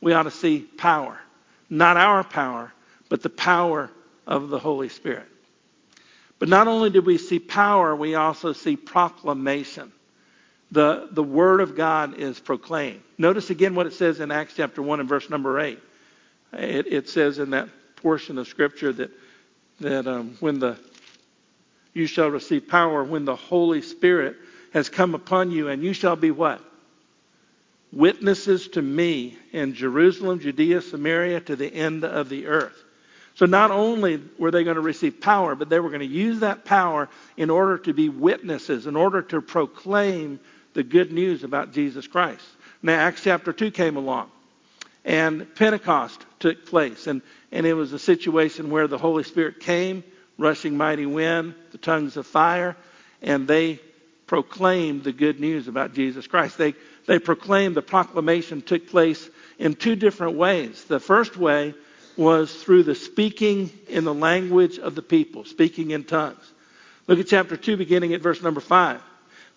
we 0.00 0.12
ought 0.12 0.24
to 0.24 0.30
see 0.30 0.60
power. 0.60 1.18
Not 1.70 1.96
our 1.96 2.22
power, 2.22 2.72
but 3.08 3.22
the 3.22 3.30
power 3.30 3.90
of 4.26 4.50
the 4.50 4.58
Holy 4.58 4.88
Spirit. 4.88 5.26
But 6.38 6.48
not 6.48 6.68
only 6.68 6.90
do 6.90 7.00
we 7.00 7.16
see 7.16 7.38
power, 7.38 7.96
we 7.96 8.14
also 8.14 8.52
see 8.52 8.76
proclamation. 8.76 9.92
The, 10.70 11.08
the 11.10 11.22
Word 11.22 11.60
of 11.60 11.76
God 11.76 12.18
is 12.18 12.38
proclaimed. 12.38 13.00
Notice 13.16 13.50
again 13.50 13.74
what 13.74 13.86
it 13.86 13.94
says 13.94 14.20
in 14.20 14.30
Acts 14.30 14.54
chapter 14.56 14.82
1 14.82 15.00
and 15.00 15.08
verse 15.08 15.30
number 15.30 15.58
8. 15.58 15.78
It, 16.54 16.86
it 16.92 17.08
says 17.08 17.38
in 17.38 17.50
that 17.50 17.68
portion 17.96 18.38
of 18.38 18.48
Scripture 18.48 18.92
that, 18.92 19.10
that 19.80 20.06
um, 20.06 20.36
when 20.40 20.58
the 20.58 20.78
you 21.94 22.06
shall 22.06 22.28
receive 22.28 22.68
power 22.68 23.02
when 23.04 23.24
the 23.24 23.36
Holy 23.36 23.80
Spirit 23.80 24.36
has 24.72 24.88
come 24.88 25.14
upon 25.14 25.52
you, 25.52 25.68
and 25.68 25.82
you 25.82 25.92
shall 25.92 26.16
be 26.16 26.32
what? 26.32 26.60
Witnesses 27.92 28.66
to 28.68 28.82
me 28.82 29.38
in 29.52 29.74
Jerusalem, 29.74 30.40
Judea, 30.40 30.82
Samaria, 30.82 31.40
to 31.42 31.54
the 31.54 31.72
end 31.72 32.04
of 32.04 32.28
the 32.28 32.48
earth. 32.48 32.76
So 33.36 33.46
not 33.46 33.70
only 33.70 34.20
were 34.38 34.50
they 34.50 34.64
going 34.64 34.74
to 34.74 34.82
receive 34.82 35.20
power, 35.20 35.54
but 35.54 35.68
they 35.68 35.78
were 35.78 35.90
going 35.90 36.00
to 36.00 36.06
use 36.06 36.40
that 36.40 36.64
power 36.64 37.08
in 37.36 37.50
order 37.50 37.78
to 37.78 37.92
be 37.92 38.08
witnesses, 38.08 38.88
in 38.88 38.96
order 38.96 39.22
to 39.22 39.40
proclaim 39.40 40.40
the 40.74 40.82
good 40.82 41.12
news 41.12 41.44
about 41.44 41.72
Jesus 41.72 42.08
Christ. 42.08 42.44
Now, 42.82 42.98
Acts 42.98 43.22
chapter 43.22 43.52
2 43.52 43.70
came 43.70 43.96
along, 43.96 44.30
and 45.04 45.52
Pentecost 45.54 46.23
took 46.40 46.66
place. 46.66 47.06
And, 47.06 47.22
and 47.52 47.66
it 47.66 47.74
was 47.74 47.92
a 47.92 47.98
situation 47.98 48.70
where 48.70 48.86
the 48.86 48.98
Holy 48.98 49.24
Spirit 49.24 49.60
came, 49.60 50.04
rushing 50.38 50.76
mighty 50.76 51.06
wind, 51.06 51.54
the 51.72 51.78
tongues 51.78 52.16
of 52.16 52.26
fire, 52.26 52.76
and 53.22 53.46
they 53.46 53.80
proclaimed 54.26 55.04
the 55.04 55.12
good 55.12 55.40
news 55.40 55.68
about 55.68 55.94
Jesus 55.94 56.26
Christ. 56.26 56.58
They, 56.58 56.74
they 57.06 57.18
proclaimed, 57.18 57.76
the 57.76 57.82
proclamation 57.82 58.62
took 58.62 58.88
place 58.88 59.28
in 59.58 59.74
two 59.74 59.96
different 59.96 60.36
ways. 60.36 60.84
The 60.84 61.00
first 61.00 61.36
way 61.36 61.74
was 62.16 62.54
through 62.54 62.84
the 62.84 62.94
speaking 62.94 63.70
in 63.88 64.04
the 64.04 64.14
language 64.14 64.78
of 64.78 64.94
the 64.94 65.02
people, 65.02 65.44
speaking 65.44 65.90
in 65.90 66.04
tongues. 66.04 66.52
Look 67.06 67.18
at 67.18 67.26
chapter 67.26 67.56
2, 67.56 67.76
beginning 67.76 68.14
at 68.14 68.22
verse 68.22 68.42
number 68.42 68.60
5. 68.60 69.00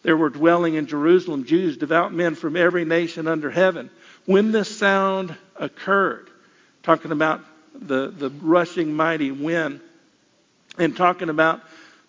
There 0.03 0.17
were 0.17 0.29
dwelling 0.29 0.75
in 0.75 0.87
Jerusalem 0.87 1.45
Jews, 1.45 1.77
devout 1.77 2.13
men 2.13 2.35
from 2.35 2.55
every 2.55 2.85
nation 2.85 3.27
under 3.27 3.49
heaven. 3.49 3.89
When 4.25 4.51
this 4.51 4.75
sound 4.77 5.35
occurred, 5.55 6.29
talking 6.87 7.11
about 7.11 7.41
the, 7.73 8.07
the 8.07 8.29
rushing 8.41 8.93
mighty 8.93 9.29
wind, 9.29 9.81
and 10.77 10.95
talking 10.95 11.27
about 11.27 11.61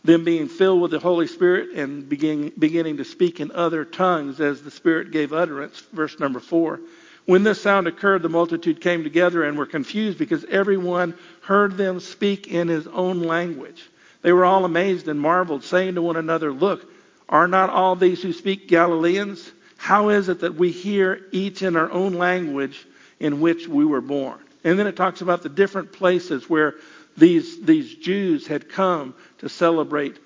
them 0.05 0.23
being 0.23 0.47
filled 0.47 0.81
with 0.81 0.93
the 0.93 1.01
Holy 1.01 1.27
Spirit 1.27 1.71
and 1.71 2.09
begin, 2.09 2.53
beginning 2.57 2.99
to 2.99 3.05
speak 3.05 3.41
in 3.41 3.51
other 3.51 3.85
tongues 3.85 4.41
as 4.41 4.63
the 4.63 4.71
Spirit 4.71 5.11
gave 5.11 5.33
utterance, 5.33 5.81
verse 5.93 6.21
number 6.21 6.39
4. 6.39 6.79
When 7.27 7.43
this 7.43 7.61
sound 7.61 7.89
occurred, 7.89 8.23
the 8.23 8.29
multitude 8.29 8.81
came 8.81 9.03
together 9.03 9.43
and 9.43 9.59
were 9.59 9.67
confused 9.67 10.17
because 10.17 10.45
everyone 10.45 11.19
heard 11.43 11.77
them 11.77 11.99
speak 11.99 12.47
in 12.47 12.69
his 12.69 12.87
own 12.87 13.25
language. 13.25 13.85
They 14.23 14.33
were 14.33 14.45
all 14.45 14.65
amazed 14.65 15.09
and 15.09 15.21
marveled, 15.21 15.65
saying 15.65 15.97
to 15.97 16.03
one 16.03 16.17
another, 16.17 16.53
Look, 16.53 16.89
are 17.29 17.49
not 17.49 17.71
all 17.71 17.97
these 17.97 18.23
who 18.23 18.33
speak 18.33 18.69
Galileans? 18.69 19.51
How 19.77 20.11
is 20.11 20.29
it 20.29 20.39
that 20.43 20.55
we 20.55 20.71
hear 20.71 21.27
each 21.33 21.63
in 21.63 21.75
our 21.75 21.91
own 21.91 22.13
language 22.13 22.87
in 23.19 23.41
which 23.41 23.67
we 23.67 23.85
were 23.85 24.01
born? 24.01 24.39
And 24.65 24.79
then 24.79 24.87
it 24.87 24.97
talks 24.97 25.21
about 25.21 25.43
the 25.43 25.49
different 25.49 25.93
places 25.93 26.49
where 26.49 26.75
these, 27.17 27.61
these 27.61 27.95
Jews 27.95 28.47
had 28.47 28.69
come 28.69 29.15
to 29.39 29.49
celebrate 29.49 30.19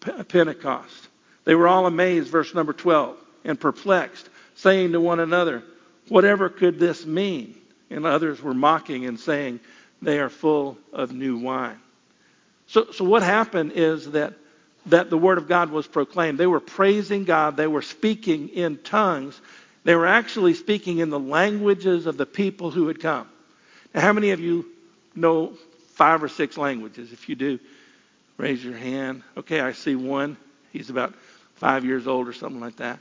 Pentecost. 0.00 1.08
They 1.44 1.54
were 1.54 1.68
all 1.68 1.86
amazed, 1.86 2.28
verse 2.28 2.54
number 2.54 2.72
12, 2.72 3.16
and 3.44 3.58
perplexed, 3.58 4.28
saying 4.54 4.92
to 4.92 5.00
one 5.00 5.20
another, 5.20 5.62
Whatever 6.08 6.48
could 6.48 6.78
this 6.78 7.04
mean? 7.04 7.56
And 7.90 8.06
others 8.06 8.40
were 8.40 8.54
mocking 8.54 9.06
and 9.06 9.18
saying, 9.18 9.60
They 10.02 10.18
are 10.18 10.28
full 10.28 10.78
of 10.92 11.12
new 11.12 11.38
wine. 11.38 11.78
So, 12.66 12.90
so 12.92 13.04
what 13.04 13.22
happened 13.22 13.72
is 13.74 14.10
that, 14.12 14.34
that 14.86 15.10
the 15.10 15.18
Word 15.18 15.38
of 15.38 15.48
God 15.48 15.70
was 15.70 15.86
proclaimed. 15.86 16.38
They 16.38 16.46
were 16.46 16.60
praising 16.60 17.24
God, 17.24 17.56
they 17.56 17.66
were 17.66 17.82
speaking 17.82 18.48
in 18.48 18.78
tongues, 18.78 19.40
they 19.84 19.94
were 19.94 20.06
actually 20.06 20.54
speaking 20.54 20.98
in 20.98 21.10
the 21.10 21.18
languages 21.18 22.06
of 22.06 22.16
the 22.16 22.26
people 22.26 22.70
who 22.72 22.88
had 22.88 23.00
come. 23.00 23.28
How 23.96 24.12
many 24.12 24.30
of 24.32 24.40
you 24.40 24.66
know 25.14 25.54
five 25.94 26.22
or 26.22 26.28
six 26.28 26.58
languages? 26.58 27.12
If 27.12 27.30
you 27.30 27.34
do, 27.34 27.58
raise 28.36 28.62
your 28.62 28.76
hand. 28.76 29.22
Okay, 29.38 29.60
I 29.60 29.72
see 29.72 29.96
one. 29.96 30.36
He's 30.70 30.90
about 30.90 31.14
five 31.54 31.82
years 31.82 32.06
old 32.06 32.28
or 32.28 32.34
something 32.34 32.60
like 32.60 32.76
that. 32.76 32.98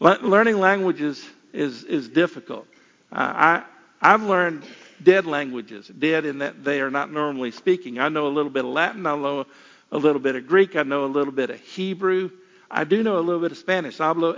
Learning 0.00 0.58
languages 0.58 1.26
is, 1.54 1.84
is 1.84 2.08
difficult. 2.08 2.66
Uh, 3.10 3.16
I, 3.34 3.62
I've 4.02 4.22
learned 4.22 4.64
dead 5.02 5.24
languages, 5.24 5.88
dead 5.88 6.26
in 6.26 6.38
that 6.38 6.62
they 6.62 6.82
are 6.82 6.90
not 6.90 7.10
normally 7.10 7.50
speaking. 7.52 7.98
I 7.98 8.10
know 8.10 8.26
a 8.26 8.28
little 8.28 8.50
bit 8.50 8.66
of 8.66 8.70
Latin, 8.70 9.06
I 9.06 9.16
know 9.16 9.46
a 9.92 9.98
little 9.98 10.20
bit 10.20 10.36
of 10.36 10.46
Greek, 10.46 10.76
I 10.76 10.82
know 10.82 11.04
a 11.04 11.06
little 11.06 11.32
bit 11.32 11.48
of 11.48 11.60
Hebrew. 11.60 12.30
I 12.70 12.84
do 12.84 13.02
know 13.02 13.18
a 13.18 13.20
little 13.20 13.40
bit 13.40 13.52
of 13.52 13.58
Spanish. 13.58 13.96
Hablo 13.98 14.36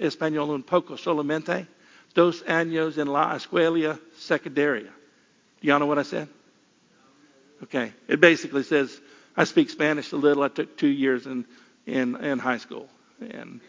español 0.00 0.50
un 0.50 0.62
poco 0.64 0.96
solamente. 0.96 1.66
Dos 2.14 2.42
años 2.42 2.98
en 2.98 3.08
la 3.08 3.34
escuela 3.36 3.98
secundaria. 4.16 4.90
Do 5.60 5.68
y'all 5.68 5.78
know 5.78 5.86
what 5.86 5.98
I 5.98 6.02
said? 6.02 6.28
Okay. 7.64 7.92
It 8.06 8.20
basically 8.20 8.62
says 8.62 9.00
I 9.36 9.44
speak 9.44 9.70
Spanish 9.70 10.12
a 10.12 10.16
little. 10.16 10.42
I 10.42 10.48
took 10.48 10.76
two 10.76 10.88
years 10.88 11.26
in 11.26 11.44
in, 11.86 12.16
in 12.16 12.38
high 12.38 12.58
school, 12.58 12.88
and 13.20 13.60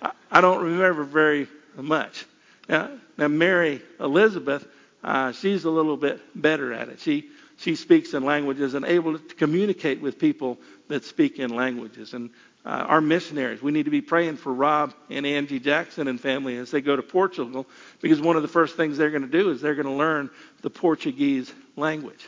I, 0.00 0.12
I 0.30 0.40
don't 0.40 0.62
remember 0.62 1.02
very 1.04 1.48
much. 1.76 2.24
Now, 2.68 2.90
now 3.18 3.28
Mary 3.28 3.82
Elizabeth, 4.00 4.66
uh, 5.02 5.32
she's 5.32 5.64
a 5.64 5.70
little 5.70 5.96
bit 5.96 6.20
better 6.34 6.72
at 6.72 6.88
it. 6.88 7.00
She 7.00 7.28
she 7.56 7.74
speaks 7.74 8.14
in 8.14 8.24
languages 8.24 8.74
and 8.74 8.84
able 8.84 9.18
to 9.18 9.34
communicate 9.34 10.00
with 10.00 10.18
people 10.18 10.58
that 10.88 11.04
speak 11.04 11.38
in 11.38 11.54
languages. 11.54 12.14
And 12.14 12.30
uh, 12.64 12.68
our 12.68 13.00
missionaries, 13.00 13.62
we 13.62 13.72
need 13.72 13.84
to 13.84 13.90
be 13.90 14.00
praying 14.00 14.36
for 14.36 14.52
Rob 14.52 14.94
and 15.10 15.26
Angie 15.26 15.60
Jackson 15.60 16.08
and 16.08 16.20
family 16.20 16.56
as 16.56 16.70
they 16.70 16.80
go 16.80 16.96
to 16.96 17.02
Portugal, 17.02 17.66
because 18.00 18.20
one 18.20 18.36
of 18.36 18.42
the 18.42 18.48
first 18.48 18.76
things 18.76 18.96
they're 18.96 19.10
going 19.10 19.22
to 19.22 19.28
do 19.28 19.50
is 19.50 19.60
they're 19.60 19.74
going 19.74 19.86
to 19.86 19.92
learn 19.92 20.30
the 20.62 20.70
Portuguese 20.70 21.52
language. 21.76 22.24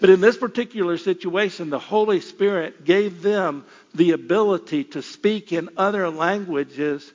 But 0.00 0.10
in 0.10 0.20
this 0.20 0.36
particular 0.36 0.98
situation, 0.98 1.70
the 1.70 1.78
Holy 1.78 2.20
Spirit 2.20 2.84
gave 2.84 3.22
them 3.22 3.64
the 3.94 4.12
ability 4.12 4.84
to 4.84 5.02
speak 5.02 5.52
in 5.52 5.70
other 5.76 6.10
languages, 6.10 7.12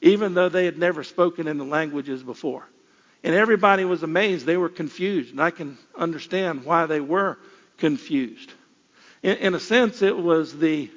even 0.00 0.34
though 0.34 0.48
they 0.48 0.64
had 0.64 0.78
never 0.78 1.04
spoken 1.04 1.46
in 1.46 1.58
the 1.58 1.64
languages 1.64 2.22
before. 2.22 2.68
And 3.22 3.34
everybody 3.34 3.84
was 3.84 4.02
amazed. 4.02 4.44
They 4.44 4.56
were 4.56 4.68
confused. 4.68 5.30
And 5.30 5.40
I 5.40 5.50
can 5.50 5.78
understand 5.96 6.64
why 6.64 6.86
they 6.86 7.00
were 7.00 7.38
confused. 7.78 8.52
In, 9.22 9.36
in 9.36 9.54
a 9.54 9.60
sense, 9.60 10.02
it 10.02 10.16
was 10.16 10.56
the, 10.56 10.90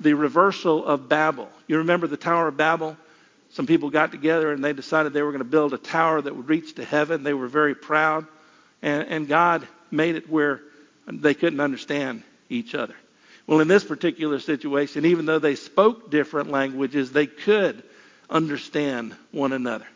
the 0.00 0.14
reversal 0.14 0.84
of 0.84 1.08
Babel. 1.08 1.48
You 1.66 1.78
remember 1.78 2.06
the 2.06 2.16
Tower 2.16 2.48
of 2.48 2.56
Babel? 2.56 2.96
Some 3.50 3.66
people 3.66 3.90
got 3.90 4.10
together 4.10 4.52
and 4.52 4.64
they 4.64 4.72
decided 4.72 5.12
they 5.12 5.22
were 5.22 5.30
going 5.30 5.38
to 5.38 5.44
build 5.44 5.72
a 5.74 5.78
tower 5.78 6.20
that 6.20 6.34
would 6.34 6.48
reach 6.48 6.74
to 6.74 6.84
heaven. 6.84 7.22
They 7.22 7.34
were 7.34 7.46
very 7.46 7.74
proud. 7.74 8.26
And, 8.82 9.06
and 9.08 9.28
God 9.28 9.66
made 9.90 10.16
it 10.16 10.28
where 10.28 10.60
they 11.06 11.34
couldn't 11.34 11.60
understand 11.60 12.22
each 12.48 12.74
other. 12.74 12.94
Well, 13.46 13.60
in 13.60 13.68
this 13.68 13.84
particular 13.84 14.40
situation, 14.40 15.04
even 15.04 15.26
though 15.26 15.38
they 15.38 15.54
spoke 15.54 16.10
different 16.10 16.50
languages, 16.50 17.12
they 17.12 17.26
could 17.26 17.82
understand 18.28 19.14
one 19.30 19.52
another. 19.52 19.86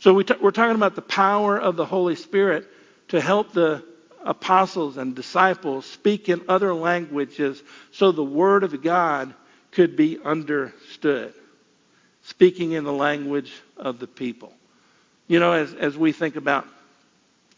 So 0.00 0.14
we 0.14 0.22
are 0.24 0.50
talking 0.50 0.76
about 0.76 0.94
the 0.94 1.02
power 1.02 1.58
of 1.58 1.76
the 1.76 1.84
Holy 1.84 2.16
Spirit 2.16 2.66
to 3.08 3.20
help 3.20 3.52
the 3.52 3.84
apostles 4.24 4.96
and 4.96 5.14
disciples 5.14 5.84
speak 5.84 6.28
in 6.28 6.42
other 6.48 6.72
languages 6.72 7.62
so 7.90 8.12
the 8.12 8.24
Word 8.24 8.62
of 8.62 8.82
God 8.82 9.34
could 9.72 9.96
be 9.96 10.18
understood. 10.24 11.34
Speaking 12.22 12.72
in 12.72 12.84
the 12.84 12.92
language 12.92 13.52
of 13.76 13.98
the 13.98 14.06
people. 14.06 14.52
You 15.26 15.40
know, 15.40 15.52
as, 15.52 15.74
as 15.74 15.96
we 15.96 16.12
think 16.12 16.36
about 16.36 16.66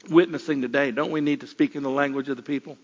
witnessing 0.09 0.63
today, 0.63 0.91
don't 0.91 1.11
we 1.11 1.21
need 1.21 1.41
to 1.41 1.47
speak 1.47 1.77
in 1.77 1.83
the 1.83 1.91
language 1.91 2.29
of 2.29 2.37
the 2.37 2.43
people? 2.43 2.79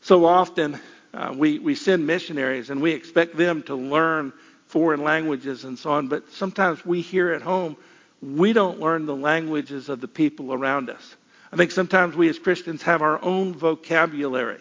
So 0.00 0.24
often 0.24 0.80
uh, 1.14 1.34
we, 1.36 1.58
we 1.58 1.74
send 1.74 2.06
missionaries 2.06 2.70
and 2.70 2.82
we 2.82 2.92
expect 2.92 3.36
them 3.36 3.62
to 3.64 3.74
learn 3.74 4.32
foreign 4.66 5.04
languages 5.04 5.64
and 5.64 5.78
so 5.78 5.90
on, 5.90 6.08
but 6.08 6.32
sometimes 6.32 6.84
we 6.84 7.02
here 7.02 7.32
at 7.32 7.42
home, 7.42 7.76
we 8.22 8.52
don't 8.52 8.80
learn 8.80 9.04
the 9.06 9.14
languages 9.14 9.88
of 9.88 10.00
the 10.00 10.08
people 10.08 10.52
around 10.52 10.88
us. 10.88 11.16
I 11.52 11.56
think 11.56 11.70
sometimes 11.70 12.16
we 12.16 12.28
as 12.28 12.38
Christians 12.38 12.82
have 12.82 13.02
our 13.02 13.22
own 13.22 13.52
vocabulary. 13.52 14.60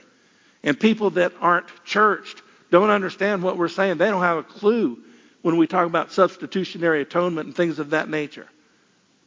And 0.63 0.79
people 0.79 1.11
that 1.11 1.31
aren't 1.39 1.67
churched 1.85 2.41
don't 2.71 2.89
understand 2.89 3.43
what 3.43 3.57
we're 3.57 3.67
saying. 3.67 3.97
They 3.97 4.09
don't 4.09 4.21
have 4.21 4.37
a 4.37 4.43
clue 4.43 4.97
when 5.41 5.57
we 5.57 5.67
talk 5.67 5.85
about 5.85 6.11
substitutionary 6.11 7.01
atonement 7.01 7.47
and 7.47 7.55
things 7.55 7.79
of 7.79 7.91
that 7.91 8.09
nature. 8.09 8.47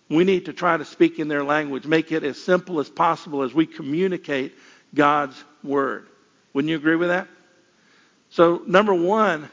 We 0.09 0.25
need 0.25 0.47
to 0.47 0.53
try 0.53 0.77
to 0.77 0.85
speak 0.85 1.19
in 1.19 1.29
their 1.29 1.45
language, 1.45 1.87
make 1.87 2.13
it 2.13 2.25
as 2.25 2.43
simple 2.43 2.81
as 2.81 2.91
possible 2.91 3.43
as 3.43 3.55
we 3.55 3.67
communicate 3.67 4.55
God's 4.95 5.43
word. 5.63 6.09
Wouldn't 6.53 6.71
you 6.71 6.77
agree 6.77 6.97
with 6.97 7.09
that? 7.09 7.29
So, 8.31 8.63
number 8.67 8.95
one, 8.95 9.49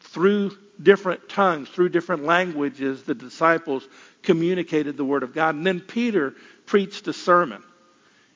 through 0.00 0.56
different 0.82 1.28
tongues, 1.28 1.68
through 1.68 1.90
different 1.90 2.24
languages, 2.24 3.02
the 3.04 3.14
disciples 3.14 3.86
communicated 4.22 4.96
the 4.96 5.04
word 5.04 5.22
of 5.22 5.34
God. 5.34 5.54
And 5.54 5.66
then 5.66 5.80
Peter 5.80 6.34
preached 6.66 7.06
a 7.08 7.12
sermon. 7.12 7.62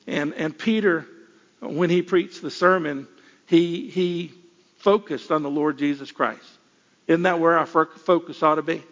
And, 0.06 0.34
and 0.34 0.56
Peter, 0.56 1.06
when 1.60 1.90
he 1.90 2.02
preached 2.02 2.42
the 2.42 2.50
sermon, 2.50 3.08
he, 3.46 3.88
he 3.90 4.32
focused 4.88 5.30
on 5.30 5.42
the 5.42 5.50
Lord 5.50 5.76
Jesus 5.76 6.10
Christ. 6.10 6.48
Isn't 7.06 7.24
that 7.24 7.38
where 7.38 7.58
our 7.58 7.66
focus 7.66 8.42
ought 8.42 8.54
to 8.54 8.62
be? 8.62 8.82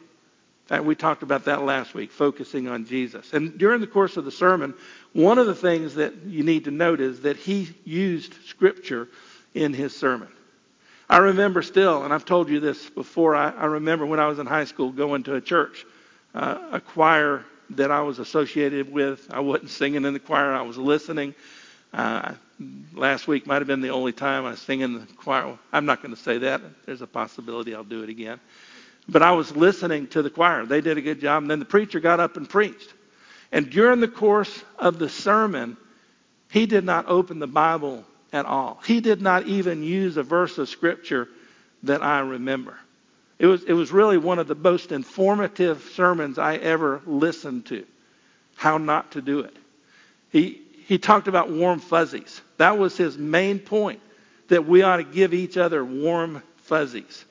Fact, 0.66 0.84
we 0.84 0.94
talked 0.94 1.22
about 1.22 1.46
that 1.46 1.62
last 1.62 1.94
week, 1.94 2.10
focusing 2.10 2.68
on 2.68 2.84
Jesus. 2.84 3.32
And 3.32 3.56
during 3.56 3.80
the 3.80 3.86
course 3.86 4.18
of 4.18 4.26
the 4.26 4.30
sermon, 4.30 4.74
one 5.14 5.38
of 5.38 5.46
the 5.46 5.54
things 5.54 5.94
that 5.94 6.14
you 6.26 6.42
need 6.42 6.64
to 6.64 6.70
note 6.70 7.00
is 7.00 7.22
that 7.22 7.38
he 7.38 7.74
used 7.86 8.34
Scripture 8.44 9.08
in 9.54 9.72
his 9.72 9.96
sermon. 9.96 10.28
I 11.08 11.16
remember 11.16 11.62
still, 11.62 12.04
and 12.04 12.12
I've 12.12 12.26
told 12.26 12.50
you 12.50 12.60
this 12.60 12.90
before, 12.90 13.34
I, 13.34 13.52
I 13.52 13.64
remember 13.64 14.04
when 14.04 14.20
I 14.20 14.26
was 14.26 14.38
in 14.38 14.44
high 14.44 14.66
school 14.66 14.92
going 14.92 15.22
to 15.22 15.36
a 15.36 15.40
church, 15.40 15.86
uh, 16.34 16.58
a 16.72 16.80
choir 16.80 17.42
that 17.70 17.90
I 17.90 18.02
was 18.02 18.18
associated 18.18 18.92
with. 18.92 19.26
I 19.30 19.40
wasn't 19.40 19.70
singing 19.70 20.04
in 20.04 20.12
the 20.12 20.20
choir, 20.20 20.52
I 20.52 20.60
was 20.60 20.76
listening. 20.76 21.34
Uh, 21.94 22.34
last 22.94 23.28
week 23.28 23.46
might 23.46 23.56
have 23.56 23.66
been 23.66 23.80
the 23.80 23.90
only 23.90 24.12
time 24.12 24.44
I 24.46 24.54
sing 24.54 24.80
in 24.80 24.94
the 24.94 25.06
choir. 25.16 25.58
I'm 25.72 25.86
not 25.86 26.02
going 26.02 26.14
to 26.14 26.20
say 26.20 26.38
that. 26.38 26.62
There's 26.86 27.02
a 27.02 27.06
possibility 27.06 27.74
I'll 27.74 27.84
do 27.84 28.02
it 28.02 28.08
again. 28.08 28.40
But 29.08 29.22
I 29.22 29.32
was 29.32 29.54
listening 29.54 30.08
to 30.08 30.22
the 30.22 30.30
choir. 30.30 30.66
They 30.66 30.80
did 30.80 30.98
a 30.98 31.00
good 31.00 31.20
job. 31.20 31.42
And 31.42 31.50
then 31.50 31.58
the 31.58 31.64
preacher 31.64 32.00
got 32.00 32.18
up 32.18 32.36
and 32.36 32.48
preached. 32.48 32.92
And 33.52 33.70
during 33.70 34.00
the 34.00 34.08
course 34.08 34.64
of 34.78 34.98
the 34.98 35.08
sermon, 35.08 35.76
he 36.50 36.66
did 36.66 36.84
not 36.84 37.06
open 37.08 37.38
the 37.38 37.46
Bible 37.46 38.04
at 38.32 38.46
all. 38.46 38.80
He 38.84 39.00
did 39.00 39.20
not 39.20 39.46
even 39.46 39.82
use 39.82 40.16
a 40.16 40.22
verse 40.22 40.58
of 40.58 40.68
Scripture 40.68 41.28
that 41.84 42.02
I 42.02 42.20
remember. 42.20 42.76
It 43.38 43.46
was, 43.46 43.62
it 43.64 43.74
was 43.74 43.92
really 43.92 44.18
one 44.18 44.38
of 44.38 44.48
the 44.48 44.54
most 44.54 44.92
informative 44.92 45.90
sermons 45.94 46.38
I 46.38 46.56
ever 46.56 47.02
listened 47.06 47.66
to. 47.66 47.84
How 48.56 48.78
not 48.78 49.12
to 49.12 49.20
do 49.20 49.40
it. 49.40 49.54
He, 50.30 50.62
he 50.86 50.98
talked 50.98 51.26
about 51.26 51.50
warm 51.50 51.80
fuzzies. 51.80 52.40
That 52.58 52.78
was 52.78 52.96
his 52.96 53.18
main 53.18 53.58
point, 53.58 54.00
that 54.48 54.66
we 54.66 54.82
ought 54.82 54.98
to 54.98 55.04
give 55.04 55.34
each 55.34 55.56
other 55.56 55.84
warm 55.84 56.42
fuzzies. 56.58 57.24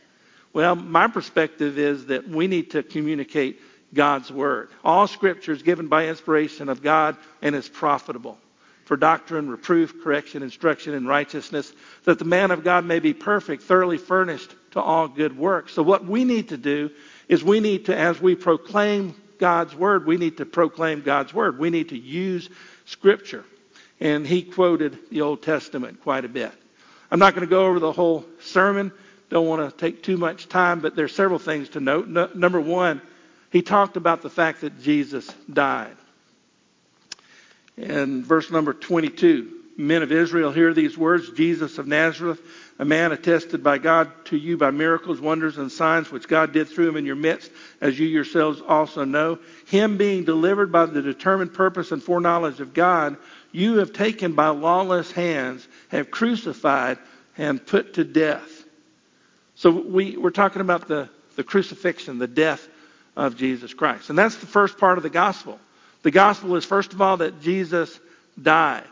Well, 0.51 0.75
my 0.75 1.07
perspective 1.07 1.77
is 1.77 2.07
that 2.07 2.27
we 2.27 2.47
need 2.47 2.71
to 2.71 2.83
communicate 2.83 3.61
God's 3.93 4.29
word. 4.29 4.69
All 4.83 5.07
scripture 5.07 5.53
is 5.53 5.63
given 5.63 5.87
by 5.87 6.07
inspiration 6.07 6.67
of 6.67 6.83
God 6.83 7.15
and 7.41 7.55
is 7.55 7.67
profitable 7.67 8.37
for 8.83 8.97
doctrine, 8.97 9.49
reproof, 9.49 10.03
correction, 10.03 10.43
instruction 10.43 10.93
in 10.93 11.07
righteousness, 11.07 11.73
that 12.03 12.19
the 12.19 12.25
man 12.25 12.51
of 12.51 12.63
God 12.63 12.85
may 12.85 12.99
be 12.99 13.13
perfect, 13.13 13.63
thoroughly 13.63 13.97
furnished 13.97 14.53
to 14.71 14.81
all 14.81 15.07
good 15.07 15.37
works. 15.37 15.73
So 15.73 15.81
what 15.81 16.05
we 16.05 16.23
need 16.23 16.49
to 16.49 16.57
do 16.57 16.91
is 17.27 17.43
we 17.43 17.61
need 17.61 17.85
to, 17.85 17.97
as 17.97 18.21
we 18.21 18.35
proclaim 18.35 19.15
God's 19.39 19.73
word, 19.75 20.05
we 20.05 20.17
need 20.17 20.37
to 20.37 20.45
proclaim 20.45 21.01
God's 21.01 21.33
word. 21.33 21.57
We 21.57 21.69
need 21.69 21.89
to 21.89 21.97
use 21.97 22.49
scripture. 22.85 23.43
and 23.99 24.27
he 24.27 24.43
quoted 24.43 24.97
the 25.09 25.21
Old 25.21 25.41
Testament 25.41 26.01
quite 26.01 26.25
a 26.25 26.29
bit. 26.29 26.51
I'm 27.09 27.19
not 27.19 27.33
going 27.33 27.47
to 27.47 27.49
go 27.49 27.65
over 27.65 27.79
the 27.79 27.93
whole 27.93 28.25
sermon. 28.41 28.91
Don't 29.29 29.47
want 29.47 29.69
to 29.69 29.77
take 29.77 30.03
too 30.03 30.17
much 30.17 30.49
time, 30.49 30.81
but 30.81 30.95
there's 30.95 31.15
several 31.15 31.39
things 31.39 31.69
to 31.69 31.79
note. 31.79 32.07
No, 32.07 32.29
number 32.35 32.59
one, 32.59 33.01
he 33.51 33.61
talked 33.61 33.95
about 33.95 34.21
the 34.21 34.29
fact 34.29 34.61
that 34.61 34.81
Jesus 34.81 35.27
died. 35.51 35.95
In 37.77 38.23
verse 38.23 38.51
number 38.51 38.73
22, 38.73 39.51
men 39.77 40.03
of 40.03 40.11
Israel, 40.11 40.51
hear 40.51 40.73
these 40.73 40.97
words 40.97 41.29
Jesus 41.31 41.77
of 41.77 41.87
Nazareth, 41.87 42.41
a 42.77 42.85
man 42.85 43.13
attested 43.13 43.63
by 43.63 43.77
God 43.77 44.11
to 44.25 44.37
you 44.37 44.57
by 44.57 44.69
miracles, 44.71 45.21
wonders, 45.21 45.57
and 45.57 45.71
signs 45.71 46.11
which 46.11 46.27
God 46.27 46.51
did 46.51 46.67
through 46.67 46.89
him 46.89 46.97
in 46.97 47.05
your 47.05 47.15
midst, 47.15 47.49
as 47.79 47.97
you 47.97 48.05
yourselves 48.05 48.61
also 48.61 49.05
know. 49.05 49.39
Him 49.67 49.97
being 49.97 50.25
delivered 50.25 50.71
by 50.71 50.85
the 50.85 51.01
determined 51.01 51.53
purpose 51.53 51.91
and 51.91 52.03
foreknowledge 52.03 52.59
of 52.59 52.73
God, 52.73 53.15
you 53.53 53.77
have 53.77 53.93
taken 53.93 54.33
by 54.33 54.49
lawless 54.49 55.09
hands, 55.11 55.65
have 55.87 56.11
crucified, 56.11 56.97
and 57.37 57.65
put 57.65 57.93
to 57.93 58.03
death. 58.03 58.65
So 59.55 59.71
we, 59.71 60.17
we're 60.17 60.31
talking 60.31 60.61
about 60.61 60.89
the, 60.89 61.09
the 61.37 61.43
crucifixion, 61.43 62.19
the 62.19 62.27
death 62.27 62.67
of 63.15 63.37
Jesus 63.37 63.73
Christ. 63.73 64.09
And 64.09 64.19
that's 64.19 64.35
the 64.35 64.45
first 64.45 64.77
part 64.77 64.97
of 64.97 65.03
the 65.03 65.09
gospel. 65.09 65.59
The 66.03 66.11
gospel 66.11 66.55
is, 66.57 66.65
first 66.65 66.91
of 66.91 67.01
all, 67.01 67.17
that 67.17 67.41
Jesus 67.41 67.97
died. 68.41 68.83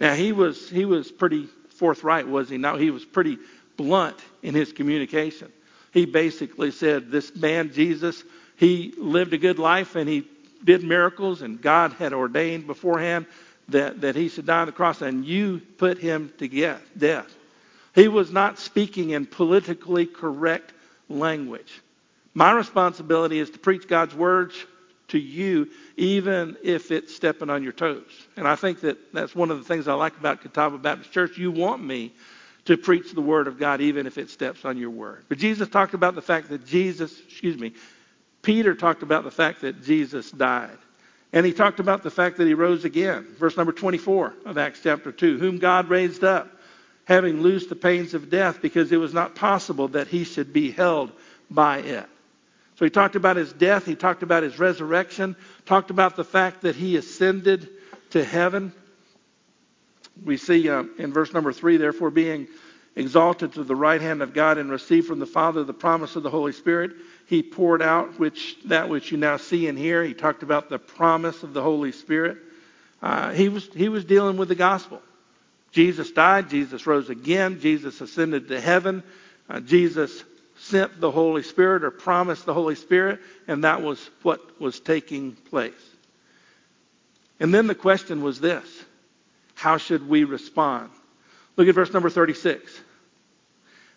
Now, 0.00 0.14
he 0.14 0.32
was, 0.32 0.68
he 0.68 0.84
was 0.84 1.12
pretty 1.12 1.48
forthright, 1.82 2.28
was 2.28 2.48
he 2.48 2.58
Now, 2.58 2.76
He 2.76 2.92
was 2.92 3.04
pretty 3.04 3.38
blunt 3.76 4.16
in 4.40 4.54
his 4.54 4.72
communication. 4.72 5.50
He 5.92 6.06
basically 6.06 6.70
said, 6.70 7.10
This 7.10 7.34
man, 7.34 7.72
Jesus, 7.72 8.22
he 8.54 8.94
lived 8.96 9.32
a 9.32 9.38
good 9.38 9.58
life 9.58 9.96
and 9.96 10.08
he 10.08 10.24
did 10.62 10.84
miracles, 10.84 11.42
and 11.42 11.60
God 11.60 11.94
had 11.94 12.12
ordained 12.12 12.68
beforehand 12.68 13.26
that, 13.70 14.00
that 14.02 14.14
he 14.14 14.28
should 14.28 14.46
die 14.46 14.60
on 14.60 14.66
the 14.66 14.72
cross, 14.72 15.02
and 15.02 15.24
you 15.24 15.60
put 15.76 15.98
him 15.98 16.32
to 16.38 16.78
death. 16.96 17.36
He 17.96 18.06
was 18.06 18.30
not 18.30 18.60
speaking 18.60 19.10
in 19.10 19.26
politically 19.26 20.06
correct 20.06 20.72
language. 21.08 21.80
My 22.32 22.52
responsibility 22.52 23.40
is 23.40 23.50
to 23.50 23.58
preach 23.58 23.88
God's 23.88 24.14
words 24.14 24.54
to 25.08 25.18
you, 25.18 25.68
even 25.96 26.56
if 26.62 26.90
it's 26.90 27.14
stepping 27.14 27.50
on 27.50 27.62
your 27.62 27.72
toes. 27.72 28.10
And 28.36 28.48
I 28.48 28.56
think 28.56 28.80
that 28.80 29.12
that's 29.12 29.34
one 29.34 29.50
of 29.50 29.58
the 29.58 29.64
things 29.64 29.88
I 29.88 29.94
like 29.94 30.16
about 30.16 30.40
Catawba 30.40 30.78
Baptist 30.78 31.12
Church. 31.12 31.36
You 31.36 31.50
want 31.50 31.82
me 31.82 32.12
to 32.64 32.76
preach 32.76 33.12
the 33.12 33.20
word 33.20 33.48
of 33.48 33.58
God, 33.58 33.80
even 33.80 34.06
if 34.06 34.18
it 34.18 34.30
steps 34.30 34.64
on 34.64 34.78
your 34.78 34.90
word. 34.90 35.24
But 35.28 35.38
Jesus 35.38 35.68
talked 35.68 35.94
about 35.94 36.14
the 36.14 36.22
fact 36.22 36.48
that 36.50 36.64
Jesus, 36.64 37.20
excuse 37.20 37.58
me, 37.58 37.72
Peter 38.42 38.74
talked 38.74 39.02
about 39.02 39.24
the 39.24 39.30
fact 39.30 39.60
that 39.62 39.82
Jesus 39.82 40.30
died. 40.30 40.78
And 41.32 41.46
he 41.46 41.52
talked 41.52 41.80
about 41.80 42.02
the 42.02 42.10
fact 42.10 42.36
that 42.36 42.46
he 42.46 42.54
rose 42.54 42.84
again. 42.84 43.26
Verse 43.38 43.56
number 43.56 43.72
24 43.72 44.34
of 44.44 44.58
Acts 44.58 44.80
chapter 44.82 45.10
2, 45.10 45.38
whom 45.38 45.58
God 45.58 45.88
raised 45.88 46.24
up, 46.24 46.50
having 47.04 47.40
loosed 47.40 47.68
the 47.68 47.76
pains 47.76 48.14
of 48.14 48.30
death, 48.30 48.60
because 48.60 48.92
it 48.92 48.98
was 48.98 49.14
not 49.14 49.34
possible 49.34 49.88
that 49.88 50.08
he 50.08 50.24
should 50.24 50.52
be 50.52 50.70
held 50.70 51.10
by 51.50 51.78
it. 51.78 52.06
So 52.76 52.84
he 52.84 52.90
talked 52.90 53.16
about 53.16 53.36
his 53.36 53.52
death, 53.52 53.84
he 53.84 53.94
talked 53.94 54.22
about 54.22 54.42
his 54.42 54.58
resurrection, 54.58 55.36
talked 55.66 55.90
about 55.90 56.16
the 56.16 56.24
fact 56.24 56.62
that 56.62 56.74
he 56.74 56.96
ascended 56.96 57.68
to 58.10 58.24
heaven. 58.24 58.72
We 60.24 60.36
see 60.36 60.68
uh, 60.68 60.84
in 60.98 61.12
verse 61.12 61.32
number 61.32 61.52
three, 61.52 61.76
therefore, 61.76 62.10
being 62.10 62.48
exalted 62.96 63.54
to 63.54 63.64
the 63.64 63.76
right 63.76 64.00
hand 64.00 64.22
of 64.22 64.34
God 64.34 64.58
and 64.58 64.70
received 64.70 65.06
from 65.06 65.18
the 65.18 65.26
Father 65.26 65.64
the 65.64 65.72
promise 65.72 66.16
of 66.16 66.22
the 66.22 66.30
Holy 66.30 66.52
Spirit, 66.52 66.92
he 67.26 67.42
poured 67.42 67.82
out 67.82 68.18
which 68.18 68.56
that 68.66 68.88
which 68.88 69.10
you 69.10 69.16
now 69.16 69.36
see 69.36 69.68
and 69.68 69.78
hear. 69.78 70.04
He 70.04 70.14
talked 70.14 70.42
about 70.42 70.68
the 70.68 70.78
promise 70.78 71.42
of 71.42 71.54
the 71.54 71.62
Holy 71.62 71.92
Spirit. 71.92 72.38
Uh, 73.00 73.32
he 73.32 73.48
was 73.48 73.66
he 73.74 73.88
was 73.88 74.04
dealing 74.04 74.36
with 74.36 74.48
the 74.48 74.54
gospel. 74.54 75.00
Jesus 75.72 76.10
died. 76.10 76.50
Jesus 76.50 76.86
rose 76.86 77.08
again. 77.08 77.60
Jesus 77.60 78.00
ascended 78.00 78.48
to 78.48 78.60
heaven. 78.60 79.02
Uh, 79.48 79.60
Jesus 79.60 80.22
sent 80.62 81.00
the 81.00 81.10
Holy 81.10 81.42
Spirit 81.42 81.82
or 81.82 81.90
promised 81.90 82.46
the 82.46 82.54
Holy 82.54 82.76
Spirit, 82.76 83.20
and 83.48 83.64
that 83.64 83.82
was 83.82 84.10
what 84.22 84.60
was 84.60 84.78
taking 84.78 85.32
place. 85.32 85.72
And 87.40 87.52
then 87.52 87.66
the 87.66 87.74
question 87.74 88.22
was 88.22 88.40
this 88.40 88.84
how 89.54 89.76
should 89.76 90.08
we 90.08 90.24
respond? 90.24 90.90
Look 91.56 91.68
at 91.68 91.74
verse 91.74 91.92
number 91.92 92.10
36. 92.10 92.80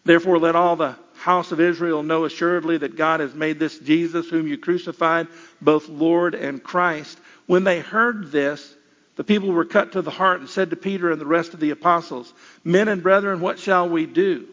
Therefore, 0.04 0.38
let 0.40 0.56
all 0.56 0.76
the 0.76 0.96
house 1.16 1.52
of 1.52 1.60
Israel 1.60 2.04
know 2.04 2.26
assuredly 2.26 2.78
that 2.80 2.96
God 2.96 3.20
has 3.20 3.34
made 3.34 3.60
this 3.60 3.80
Jesus, 3.80 4.30
whom 4.30 4.48
you 4.48 4.58
crucified, 4.58 5.28
both 5.62 5.88
Lord 5.88 6.36
and 6.36 6.62
Christ. 6.62 7.18
When 7.46 7.64
they 7.64 7.80
heard 7.80 8.32
this, 8.32 8.76
the 9.16 9.24
people 9.24 9.52
were 9.52 9.66
cut 9.66 9.94
to 9.94 10.02
the 10.02 10.12
heart 10.12 10.40
and 10.40 10.50
said 10.50 10.72
to 10.72 10.76
Peter 10.76 11.12
and 11.12 11.22
the 11.22 11.26
rest 11.26 11.54
of 11.54 11.60
the 11.60 11.72
apostles, 11.72 12.34
Men 12.64 12.88
and 12.88 13.02
brethren, 13.02 13.40
what 13.40 13.58
shall 13.60 13.88
we 13.88 14.06
do? 14.06 14.48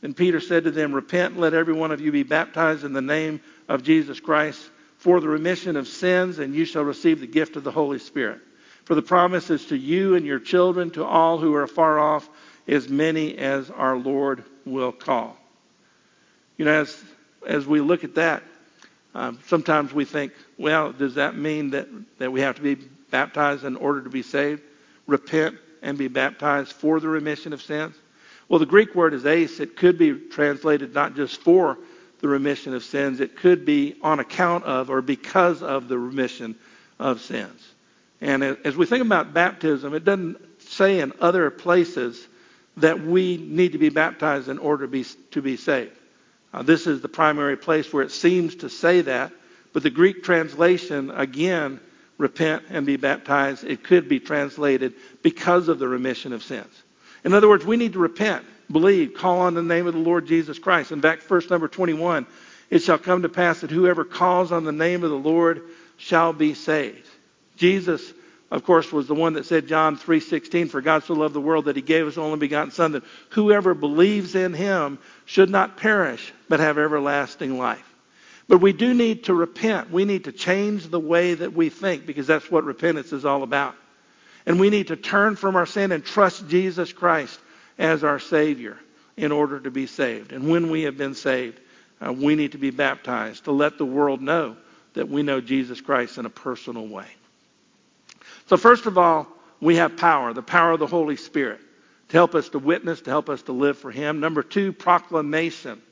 Then 0.00 0.14
Peter 0.14 0.40
said 0.40 0.64
to 0.64 0.70
them, 0.70 0.92
Repent, 0.92 1.32
and 1.32 1.40
let 1.40 1.54
every 1.54 1.74
one 1.74 1.90
of 1.90 2.00
you 2.00 2.12
be 2.12 2.22
baptized 2.22 2.84
in 2.84 2.92
the 2.92 3.02
name 3.02 3.40
of 3.68 3.82
Jesus 3.82 4.20
Christ 4.20 4.70
for 4.98 5.20
the 5.20 5.28
remission 5.28 5.76
of 5.76 5.88
sins, 5.88 6.38
and 6.38 6.54
you 6.54 6.64
shall 6.64 6.84
receive 6.84 7.20
the 7.20 7.26
gift 7.26 7.56
of 7.56 7.64
the 7.64 7.70
Holy 7.70 7.98
Spirit. 7.98 8.40
For 8.84 8.94
the 8.94 9.02
promise 9.02 9.50
is 9.50 9.66
to 9.66 9.76
you 9.76 10.14
and 10.14 10.24
your 10.24 10.38
children, 10.38 10.90
to 10.92 11.04
all 11.04 11.38
who 11.38 11.54
are 11.54 11.66
far 11.66 11.98
off, 11.98 12.28
as 12.66 12.88
many 12.88 13.36
as 13.38 13.70
our 13.70 13.96
Lord 13.96 14.44
will 14.64 14.92
call. 14.92 15.36
You 16.56 16.64
know, 16.64 16.72
as, 16.72 17.04
as 17.46 17.66
we 17.66 17.80
look 17.80 18.04
at 18.04 18.16
that, 18.16 18.42
um, 19.14 19.38
sometimes 19.46 19.92
we 19.92 20.04
think, 20.04 20.32
well, 20.58 20.92
does 20.92 21.14
that 21.14 21.36
mean 21.36 21.70
that, 21.70 21.88
that 22.18 22.30
we 22.30 22.40
have 22.40 22.56
to 22.56 22.62
be 22.62 22.74
baptized 23.10 23.64
in 23.64 23.76
order 23.76 24.02
to 24.02 24.10
be 24.10 24.22
saved? 24.22 24.62
Repent 25.06 25.56
and 25.82 25.96
be 25.96 26.08
baptized 26.08 26.72
for 26.72 27.00
the 27.00 27.08
remission 27.08 27.52
of 27.52 27.62
sins? 27.62 27.94
Well, 28.48 28.58
the 28.58 28.66
Greek 28.66 28.94
word 28.94 29.14
is 29.14 29.26
eis. 29.26 29.60
It 29.60 29.76
could 29.76 29.98
be 29.98 30.14
translated 30.14 30.94
not 30.94 31.14
just 31.14 31.40
for 31.40 31.78
the 32.20 32.28
remission 32.28 32.74
of 32.74 32.82
sins, 32.82 33.20
it 33.20 33.36
could 33.36 33.64
be 33.64 33.94
on 34.02 34.18
account 34.18 34.64
of 34.64 34.90
or 34.90 35.02
because 35.02 35.62
of 35.62 35.88
the 35.88 35.98
remission 35.98 36.56
of 36.98 37.20
sins. 37.20 37.74
And 38.20 38.42
as 38.42 38.76
we 38.76 38.86
think 38.86 39.04
about 39.04 39.32
baptism, 39.32 39.94
it 39.94 40.04
doesn't 40.04 40.62
say 40.62 41.00
in 41.00 41.12
other 41.20 41.50
places 41.50 42.26
that 42.78 43.00
we 43.00 43.36
need 43.36 43.72
to 43.72 43.78
be 43.78 43.88
baptized 43.88 44.48
in 44.48 44.58
order 44.58 44.84
to 44.84 44.90
be, 44.90 45.04
to 45.30 45.42
be 45.42 45.56
saved. 45.56 45.96
Uh, 46.52 46.62
this 46.62 46.86
is 46.86 47.00
the 47.00 47.08
primary 47.08 47.56
place 47.56 47.92
where 47.92 48.02
it 48.02 48.10
seems 48.10 48.56
to 48.56 48.68
say 48.68 49.02
that, 49.02 49.32
but 49.72 49.82
the 49.82 49.90
Greek 49.90 50.24
translation, 50.24 51.10
again, 51.10 51.78
repent 52.16 52.64
and 52.70 52.86
be 52.86 52.96
baptized, 52.96 53.64
it 53.64 53.84
could 53.84 54.08
be 54.08 54.18
translated 54.18 54.94
because 55.22 55.68
of 55.68 55.78
the 55.78 55.86
remission 55.86 56.32
of 56.32 56.42
sins. 56.42 56.82
In 57.24 57.34
other 57.34 57.48
words, 57.48 57.64
we 57.64 57.76
need 57.76 57.94
to 57.94 57.98
repent, 57.98 58.44
believe, 58.70 59.14
call 59.14 59.40
on 59.40 59.54
the 59.54 59.62
name 59.62 59.86
of 59.86 59.94
the 59.94 60.00
Lord 60.00 60.26
Jesus 60.26 60.58
Christ. 60.58 60.92
In 60.92 61.00
fact, 61.00 61.22
verse 61.24 61.50
number 61.50 61.68
21, 61.68 62.26
it 62.70 62.80
shall 62.80 62.98
come 62.98 63.22
to 63.22 63.28
pass 63.28 63.60
that 63.60 63.70
whoever 63.70 64.04
calls 64.04 64.52
on 64.52 64.64
the 64.64 64.72
name 64.72 65.04
of 65.04 65.10
the 65.10 65.16
Lord 65.16 65.62
shall 65.96 66.32
be 66.32 66.54
saved. 66.54 67.08
Jesus, 67.56 68.12
of 68.50 68.64
course, 68.64 68.92
was 68.92 69.08
the 69.08 69.14
one 69.14 69.34
that 69.34 69.46
said, 69.46 69.66
John 69.66 69.96
3.16, 69.96 70.70
For 70.70 70.80
God 70.80 71.04
so 71.04 71.14
loved 71.14 71.34
the 71.34 71.40
world 71.40 71.64
that 71.66 71.76
he 71.76 71.82
gave 71.82 72.06
his 72.06 72.18
only 72.18 72.38
begotten 72.38 72.70
Son, 72.70 72.92
that 72.92 73.04
whoever 73.30 73.74
believes 73.74 74.34
in 74.34 74.54
him 74.54 74.98
should 75.24 75.50
not 75.50 75.76
perish, 75.76 76.32
but 76.48 76.60
have 76.60 76.78
everlasting 76.78 77.58
life. 77.58 77.84
But 78.46 78.58
we 78.62 78.72
do 78.72 78.94
need 78.94 79.24
to 79.24 79.34
repent. 79.34 79.90
We 79.90 80.06
need 80.06 80.24
to 80.24 80.32
change 80.32 80.88
the 80.88 81.00
way 81.00 81.34
that 81.34 81.52
we 81.52 81.68
think, 81.68 82.06
because 82.06 82.26
that's 82.26 82.50
what 82.50 82.64
repentance 82.64 83.12
is 83.12 83.24
all 83.24 83.42
about. 83.42 83.74
And 84.48 84.58
we 84.58 84.70
need 84.70 84.86
to 84.86 84.96
turn 84.96 85.36
from 85.36 85.56
our 85.56 85.66
sin 85.66 85.92
and 85.92 86.02
trust 86.02 86.48
Jesus 86.48 86.90
Christ 86.90 87.38
as 87.78 88.02
our 88.02 88.18
Savior 88.18 88.78
in 89.14 89.30
order 89.30 89.60
to 89.60 89.70
be 89.70 89.86
saved. 89.86 90.32
And 90.32 90.48
when 90.48 90.70
we 90.70 90.84
have 90.84 90.96
been 90.96 91.14
saved, 91.14 91.60
uh, 92.00 92.14
we 92.14 92.34
need 92.34 92.52
to 92.52 92.58
be 92.58 92.70
baptized 92.70 93.44
to 93.44 93.52
let 93.52 93.76
the 93.76 93.84
world 93.84 94.22
know 94.22 94.56
that 94.94 95.06
we 95.06 95.22
know 95.22 95.42
Jesus 95.42 95.82
Christ 95.82 96.16
in 96.16 96.24
a 96.24 96.30
personal 96.30 96.86
way. 96.86 97.04
So, 98.46 98.56
first 98.56 98.86
of 98.86 98.96
all, 98.96 99.26
we 99.60 99.76
have 99.76 99.98
power, 99.98 100.32
the 100.32 100.42
power 100.42 100.72
of 100.72 100.80
the 100.80 100.86
Holy 100.86 101.16
Spirit, 101.16 101.60
to 102.08 102.16
help 102.16 102.34
us 102.34 102.48
to 102.48 102.58
witness, 102.58 103.02
to 103.02 103.10
help 103.10 103.28
us 103.28 103.42
to 103.42 103.52
live 103.52 103.76
for 103.76 103.90
Him. 103.90 104.18
Number 104.18 104.42
two, 104.42 104.72
proclamation. 104.72 105.82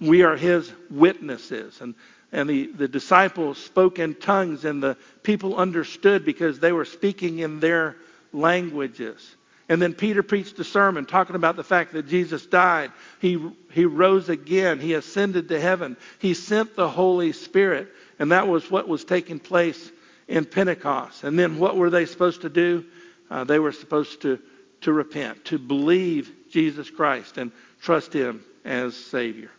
We 0.00 0.22
are 0.22 0.36
His 0.36 0.72
witnesses. 0.90 1.80
And 1.80 1.96
and 2.32 2.48
the, 2.48 2.66
the 2.66 2.88
disciples 2.88 3.58
spoke 3.58 3.98
in 3.98 4.14
tongues, 4.14 4.64
and 4.64 4.82
the 4.82 4.96
people 5.22 5.56
understood 5.56 6.24
because 6.24 6.60
they 6.60 6.72
were 6.72 6.84
speaking 6.84 7.40
in 7.40 7.60
their 7.60 7.96
languages. 8.32 9.36
And 9.68 9.80
then 9.80 9.94
Peter 9.94 10.22
preached 10.22 10.58
a 10.58 10.64
sermon 10.64 11.06
talking 11.06 11.36
about 11.36 11.56
the 11.56 11.64
fact 11.64 11.92
that 11.92 12.08
Jesus 12.08 12.44
died. 12.44 12.90
He, 13.20 13.52
he 13.70 13.84
rose 13.84 14.28
again. 14.28 14.80
He 14.80 14.94
ascended 14.94 15.48
to 15.48 15.60
heaven. 15.60 15.96
He 16.18 16.34
sent 16.34 16.74
the 16.74 16.88
Holy 16.88 17.32
Spirit. 17.32 17.88
And 18.18 18.32
that 18.32 18.48
was 18.48 18.68
what 18.68 18.88
was 18.88 19.04
taking 19.04 19.38
place 19.38 19.92
in 20.26 20.44
Pentecost. 20.44 21.22
And 21.22 21.38
then 21.38 21.58
what 21.58 21.76
were 21.76 21.90
they 21.90 22.06
supposed 22.06 22.42
to 22.42 22.48
do? 22.48 22.84
Uh, 23.30 23.44
they 23.44 23.60
were 23.60 23.70
supposed 23.70 24.22
to, 24.22 24.40
to 24.80 24.92
repent, 24.92 25.44
to 25.46 25.58
believe 25.58 26.32
Jesus 26.50 26.90
Christ 26.90 27.38
and 27.38 27.52
trust 27.80 28.12
Him 28.12 28.44
as 28.64 28.96
Savior. 28.96 29.52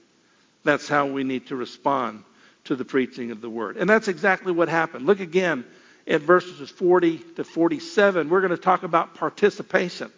That's 0.66 0.90
how 0.90 1.06
we 1.06 1.24
need 1.24 1.48
to 1.48 1.56
respond 1.56 2.26
to 2.66 2.76
the 2.76 2.86
preaching 2.86 3.32
of 3.32 3.42
the 3.42 3.50
word. 3.50 3.78
And 3.78 3.90
that's 3.90 4.08
exactly 4.08 4.52
what 4.52 4.70
happened. 4.70 5.06
Look 5.06 5.20
again 5.20 5.66
at 6.08 6.22
verses 6.22 6.70
40 6.70 7.18
to 7.36 7.44
47, 7.44 8.30
we're 8.30 8.42
going 8.42 8.52
to 8.52 8.58
talk 8.58 8.84
about 8.84 9.16
participation. 9.16 10.12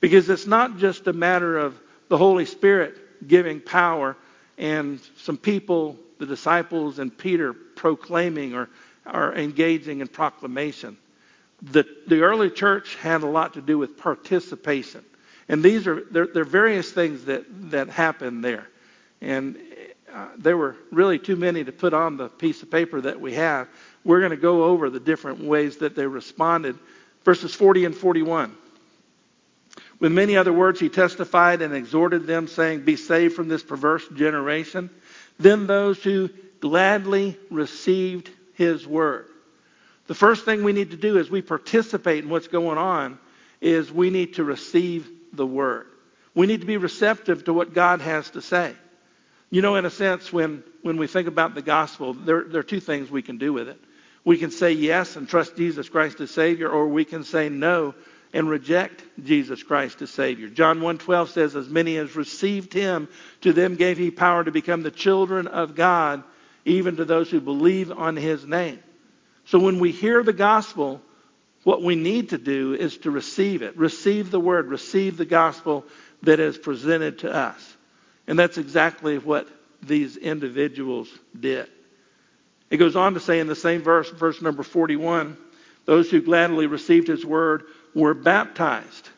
Because 0.00 0.28
it's 0.28 0.46
not 0.46 0.78
just 0.78 1.06
a 1.06 1.12
matter 1.12 1.56
of 1.58 1.78
the 2.08 2.18
Holy 2.18 2.44
Spirit 2.44 3.26
giving 3.26 3.60
power 3.60 4.16
and 4.58 5.00
some 5.16 5.36
people, 5.36 5.96
the 6.18 6.26
disciples 6.26 6.98
and 6.98 7.16
Peter, 7.16 7.52
proclaiming 7.52 8.54
or, 8.54 8.68
or 9.06 9.34
engaging 9.34 10.00
in 10.00 10.08
proclamation. 10.08 10.96
The, 11.62 11.86
the 12.06 12.20
early 12.20 12.50
church 12.50 12.96
had 12.96 13.22
a 13.22 13.26
lot 13.26 13.54
to 13.54 13.62
do 13.62 13.78
with 13.78 13.96
participation. 13.96 15.04
And 15.48 15.62
these 15.62 15.86
are, 15.86 16.04
there, 16.10 16.26
there 16.26 16.42
are 16.42 16.46
various 16.46 16.90
things 16.92 17.24
that, 17.24 17.44
that 17.70 17.88
happen 17.88 18.40
there. 18.40 18.68
And 19.20 19.56
uh, 20.14 20.28
there 20.38 20.56
were 20.56 20.76
really 20.92 21.18
too 21.18 21.34
many 21.34 21.64
to 21.64 21.72
put 21.72 21.92
on 21.92 22.16
the 22.16 22.28
piece 22.28 22.62
of 22.62 22.70
paper 22.70 23.00
that 23.00 23.20
we 23.20 23.34
have. 23.34 23.68
We're 24.04 24.20
going 24.20 24.30
to 24.30 24.36
go 24.36 24.64
over 24.64 24.88
the 24.88 25.00
different 25.00 25.42
ways 25.42 25.78
that 25.78 25.96
they 25.96 26.06
responded. 26.06 26.78
Verses 27.24 27.52
40 27.52 27.86
and 27.86 27.96
41. 27.96 28.56
With 29.98 30.12
many 30.12 30.36
other 30.36 30.52
words, 30.52 30.78
he 30.78 30.88
testified 30.88 31.62
and 31.62 31.74
exhorted 31.74 32.26
them, 32.26 32.46
saying, 32.46 32.84
Be 32.84 32.94
saved 32.94 33.34
from 33.34 33.48
this 33.48 33.62
perverse 33.62 34.06
generation. 34.08 34.88
Then 35.38 35.66
those 35.66 36.00
who 36.00 36.30
gladly 36.60 37.36
received 37.50 38.30
his 38.54 38.86
word. 38.86 39.26
The 40.06 40.14
first 40.14 40.44
thing 40.44 40.62
we 40.62 40.72
need 40.72 40.92
to 40.92 40.96
do 40.96 41.18
as 41.18 41.28
we 41.28 41.42
participate 41.42 42.22
in 42.22 42.30
what's 42.30 42.48
going 42.48 42.78
on 42.78 43.18
is 43.60 43.90
we 43.90 44.10
need 44.10 44.34
to 44.34 44.44
receive 44.44 45.08
the 45.32 45.46
word. 45.46 45.86
We 46.34 46.46
need 46.46 46.60
to 46.60 46.66
be 46.66 46.76
receptive 46.76 47.44
to 47.44 47.52
what 47.52 47.74
God 47.74 48.00
has 48.00 48.30
to 48.30 48.42
say. 48.42 48.74
You 49.54 49.62
know, 49.62 49.76
in 49.76 49.84
a 49.84 49.90
sense, 49.90 50.32
when, 50.32 50.64
when 50.82 50.96
we 50.96 51.06
think 51.06 51.28
about 51.28 51.54
the 51.54 51.62
gospel, 51.62 52.12
there, 52.12 52.42
there 52.42 52.58
are 52.58 52.64
two 52.64 52.80
things 52.80 53.08
we 53.08 53.22
can 53.22 53.38
do 53.38 53.52
with 53.52 53.68
it. 53.68 53.80
We 54.24 54.36
can 54.36 54.50
say 54.50 54.72
yes 54.72 55.14
and 55.14 55.28
trust 55.28 55.56
Jesus 55.56 55.88
Christ 55.88 56.18
as 56.18 56.32
Savior, 56.32 56.68
or 56.68 56.88
we 56.88 57.04
can 57.04 57.22
say 57.22 57.48
no 57.48 57.94
and 58.32 58.50
reject 58.50 59.04
Jesus 59.22 59.62
Christ 59.62 60.02
as 60.02 60.10
Savior. 60.10 60.48
John 60.48 60.80
1.12 60.80 61.28
says, 61.28 61.54
As 61.54 61.68
many 61.68 61.98
as 61.98 62.16
received 62.16 62.72
Him, 62.72 63.06
to 63.42 63.52
them 63.52 63.76
gave 63.76 63.96
He 63.96 64.10
power 64.10 64.42
to 64.42 64.50
become 64.50 64.82
the 64.82 64.90
children 64.90 65.46
of 65.46 65.76
God, 65.76 66.24
even 66.64 66.96
to 66.96 67.04
those 67.04 67.30
who 67.30 67.40
believe 67.40 67.92
on 67.92 68.16
His 68.16 68.44
name. 68.44 68.80
So 69.44 69.60
when 69.60 69.78
we 69.78 69.92
hear 69.92 70.24
the 70.24 70.32
gospel, 70.32 71.00
what 71.62 71.80
we 71.80 71.94
need 71.94 72.30
to 72.30 72.38
do 72.38 72.74
is 72.74 72.98
to 72.98 73.12
receive 73.12 73.62
it. 73.62 73.76
Receive 73.76 74.32
the 74.32 74.40
word, 74.40 74.66
receive 74.66 75.16
the 75.16 75.24
gospel 75.24 75.84
that 76.24 76.40
is 76.40 76.58
presented 76.58 77.20
to 77.20 77.32
us. 77.32 77.73
And 78.26 78.38
that's 78.38 78.58
exactly 78.58 79.18
what 79.18 79.48
these 79.82 80.16
individuals 80.16 81.08
did. 81.38 81.68
It 82.70 82.78
goes 82.78 82.96
on 82.96 83.14
to 83.14 83.20
say 83.20 83.40
in 83.40 83.46
the 83.46 83.54
same 83.54 83.82
verse, 83.82 84.10
verse 84.10 84.40
number 84.40 84.62
41, 84.62 85.36
those 85.84 86.10
who 86.10 86.22
gladly 86.22 86.66
received 86.66 87.08
his 87.08 87.24
word 87.24 87.64
were 87.94 88.14
baptized. 88.14 89.08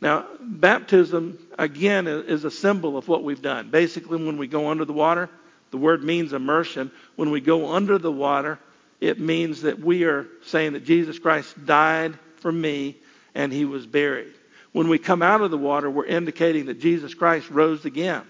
Now, 0.00 0.26
baptism, 0.40 1.38
again, 1.58 2.08
is 2.08 2.44
a 2.44 2.50
symbol 2.50 2.96
of 2.96 3.06
what 3.06 3.22
we've 3.22 3.40
done. 3.40 3.70
Basically, 3.70 4.22
when 4.22 4.36
we 4.36 4.48
go 4.48 4.68
under 4.68 4.84
the 4.84 4.92
water, 4.92 5.30
the 5.70 5.76
word 5.76 6.02
means 6.02 6.32
immersion. 6.32 6.90
When 7.14 7.30
we 7.30 7.40
go 7.40 7.72
under 7.72 7.98
the 7.98 8.10
water, 8.10 8.58
it 9.00 9.20
means 9.20 9.62
that 9.62 9.78
we 9.78 10.04
are 10.04 10.26
saying 10.44 10.72
that 10.72 10.84
Jesus 10.84 11.18
Christ 11.18 11.64
died 11.64 12.18
for 12.36 12.50
me 12.50 12.96
and 13.34 13.52
he 13.52 13.64
was 13.64 13.86
buried. 13.86 14.34
When 14.72 14.88
we 14.88 14.98
come 14.98 15.22
out 15.22 15.42
of 15.42 15.50
the 15.50 15.58
water, 15.58 15.90
we're 15.90 16.06
indicating 16.06 16.66
that 16.66 16.80
Jesus 16.80 17.14
Christ 17.14 17.50
rose 17.50 17.84
again. 17.84 18.22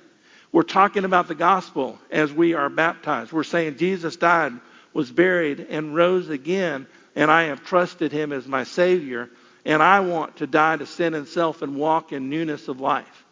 We're 0.50 0.62
talking 0.62 1.04
about 1.04 1.28
the 1.28 1.34
gospel 1.34 1.98
as 2.10 2.32
we 2.32 2.54
are 2.54 2.68
baptized. 2.68 3.32
We're 3.32 3.44
saying 3.44 3.78
Jesus 3.78 4.16
died, 4.16 4.52
was 4.92 5.10
buried, 5.10 5.60
and 5.60 5.94
rose 5.94 6.28
again, 6.28 6.86
and 7.16 7.30
I 7.30 7.44
have 7.44 7.64
trusted 7.64 8.12
him 8.12 8.32
as 8.32 8.46
my 8.46 8.64
Savior, 8.64 9.30
and 9.64 9.82
I 9.82 10.00
want 10.00 10.38
to 10.38 10.46
die 10.46 10.76
to 10.76 10.86
sin 10.86 11.14
and 11.14 11.26
self 11.26 11.62
and 11.62 11.76
walk 11.76 12.12
in 12.12 12.28
newness 12.28 12.68
of 12.68 12.80
life. 12.80 13.24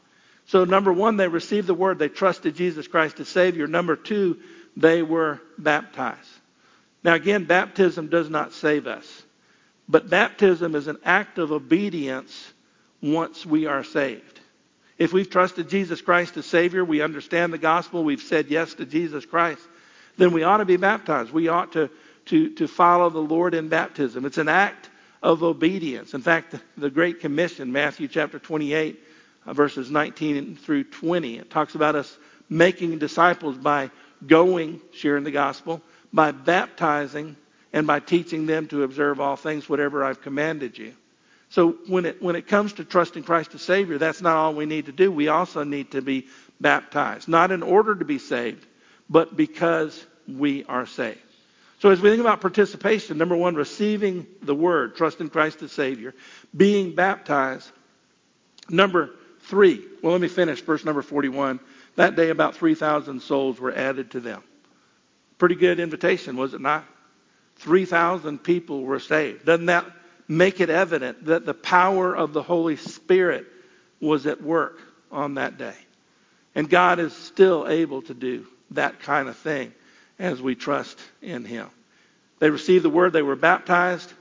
So, 0.46 0.64
number 0.64 0.92
one, 0.92 1.16
they 1.16 1.28
received 1.28 1.66
the 1.66 1.74
word. 1.74 1.98
They 1.98 2.08
trusted 2.08 2.56
Jesus 2.56 2.88
Christ 2.88 3.20
as 3.20 3.28
Savior. 3.28 3.66
Number 3.66 3.96
two, 3.96 4.38
they 4.76 5.02
were 5.02 5.40
baptized. 5.58 6.28
Now, 7.04 7.14
again, 7.14 7.44
baptism 7.44 8.08
does 8.08 8.30
not 8.30 8.52
save 8.52 8.86
us, 8.86 9.22
but 9.88 10.08
baptism 10.08 10.74
is 10.74 10.86
an 10.86 10.98
act 11.04 11.38
of 11.38 11.52
obedience 11.52 12.49
once 13.02 13.46
we 13.46 13.66
are 13.66 13.84
saved. 13.84 14.40
If 14.98 15.12
we've 15.12 15.30
trusted 15.30 15.68
Jesus 15.68 16.02
Christ 16.02 16.36
as 16.36 16.46
Savior, 16.46 16.84
we 16.84 17.00
understand 17.00 17.52
the 17.52 17.58
gospel, 17.58 18.04
we've 18.04 18.20
said 18.20 18.48
yes 18.48 18.74
to 18.74 18.84
Jesus 18.84 19.24
Christ, 19.24 19.62
then 20.18 20.32
we 20.32 20.42
ought 20.42 20.58
to 20.58 20.66
be 20.66 20.76
baptized. 20.76 21.32
We 21.32 21.48
ought 21.48 21.72
to, 21.72 21.88
to, 22.26 22.50
to 22.56 22.68
follow 22.68 23.08
the 23.08 23.18
Lord 23.18 23.54
in 23.54 23.68
baptism. 23.68 24.26
It's 24.26 24.36
an 24.36 24.48
act 24.48 24.90
of 25.22 25.42
obedience. 25.42 26.12
In 26.12 26.20
fact, 26.20 26.54
the 26.76 26.90
Great 26.90 27.20
Commission, 27.20 27.72
Matthew 27.72 28.08
chapter 28.08 28.38
28, 28.38 29.00
uh, 29.46 29.52
verses 29.54 29.90
19 29.90 30.56
through 30.56 30.84
20, 30.84 31.38
it 31.38 31.50
talks 31.50 31.74
about 31.74 31.94
us 31.94 32.18
making 32.50 32.98
disciples 32.98 33.56
by 33.56 33.90
going, 34.26 34.80
sharing 34.92 35.24
the 35.24 35.30
gospel, 35.30 35.80
by 36.12 36.32
baptizing 36.32 37.36
and 37.72 37.86
by 37.86 38.00
teaching 38.00 38.46
them 38.46 38.66
to 38.68 38.82
observe 38.82 39.20
all 39.20 39.36
things, 39.36 39.68
whatever 39.68 40.04
I've 40.04 40.20
commanded 40.20 40.76
you. 40.76 40.94
So 41.50 41.72
when 41.88 42.06
it, 42.06 42.22
when 42.22 42.36
it 42.36 42.46
comes 42.46 42.74
to 42.74 42.84
trusting 42.84 43.24
Christ 43.24 43.54
as 43.54 43.62
Savior, 43.62 43.98
that's 43.98 44.22
not 44.22 44.36
all 44.36 44.54
we 44.54 44.66
need 44.66 44.86
to 44.86 44.92
do. 44.92 45.10
We 45.10 45.28
also 45.28 45.64
need 45.64 45.90
to 45.92 46.00
be 46.00 46.28
baptized, 46.60 47.26
not 47.28 47.50
in 47.50 47.62
order 47.62 47.94
to 47.94 48.04
be 48.04 48.18
saved, 48.18 48.64
but 49.08 49.36
because 49.36 50.06
we 50.28 50.64
are 50.64 50.86
saved. 50.86 51.18
So 51.80 51.90
as 51.90 52.00
we 52.00 52.10
think 52.10 52.20
about 52.20 52.40
participation, 52.40 53.18
number 53.18 53.36
one, 53.36 53.56
receiving 53.56 54.26
the 54.42 54.54
word, 54.54 54.94
trusting 54.94 55.30
Christ 55.30 55.62
as 55.62 55.72
Savior, 55.72 56.14
being 56.56 56.94
baptized. 56.94 57.68
Number 58.68 59.10
three, 59.40 59.82
well, 60.02 60.12
let 60.12 60.20
me 60.20 60.28
finish 60.28 60.60
verse 60.60 60.84
number 60.84 61.02
41. 61.02 61.58
That 61.96 62.14
day, 62.14 62.30
about 62.30 62.54
3,000 62.54 63.20
souls 63.20 63.58
were 63.58 63.72
added 63.72 64.12
to 64.12 64.20
them. 64.20 64.44
Pretty 65.38 65.56
good 65.56 65.80
invitation, 65.80 66.36
was 66.36 66.54
it 66.54 66.60
not? 66.60 66.84
3,000 67.56 68.38
people 68.38 68.82
were 68.82 69.00
saved. 69.00 69.46
Doesn't 69.46 69.66
that 69.66 69.86
make 70.30 70.60
it 70.60 70.70
evident 70.70 71.26
that 71.26 71.44
the 71.44 71.54
power 71.54 72.16
of 72.16 72.32
the 72.32 72.42
Holy 72.42 72.76
Spirit 72.76 73.46
was 74.00 74.26
at 74.26 74.40
work 74.40 74.78
on 75.10 75.34
that 75.34 75.58
day? 75.58 75.74
And 76.54 76.70
God 76.70 76.98
is 77.00 77.12
still 77.14 77.66
able 77.68 78.02
to 78.02 78.14
do 78.14 78.46
that 78.70 79.00
kind 79.00 79.28
of 79.28 79.36
thing 79.36 79.74
as 80.18 80.40
we 80.40 80.54
trust 80.54 80.98
in 81.20 81.44
Him. 81.44 81.68
They 82.38 82.48
received 82.48 82.84
the 82.84 82.90
word, 82.90 83.12
they 83.12 83.22
were 83.22 83.36
baptized. 83.36 84.12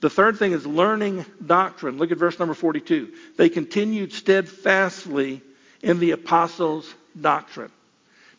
The 0.00 0.10
third 0.10 0.38
thing 0.38 0.52
is 0.52 0.64
learning 0.64 1.26
doctrine. 1.44 1.98
Look 1.98 2.12
at 2.12 2.18
verse 2.18 2.38
number 2.38 2.54
42. 2.54 3.12
They 3.36 3.48
continued 3.48 4.12
steadfastly 4.12 5.42
in 5.82 5.98
the 5.98 6.12
apostles' 6.12 6.92
doctrine. 7.20 7.72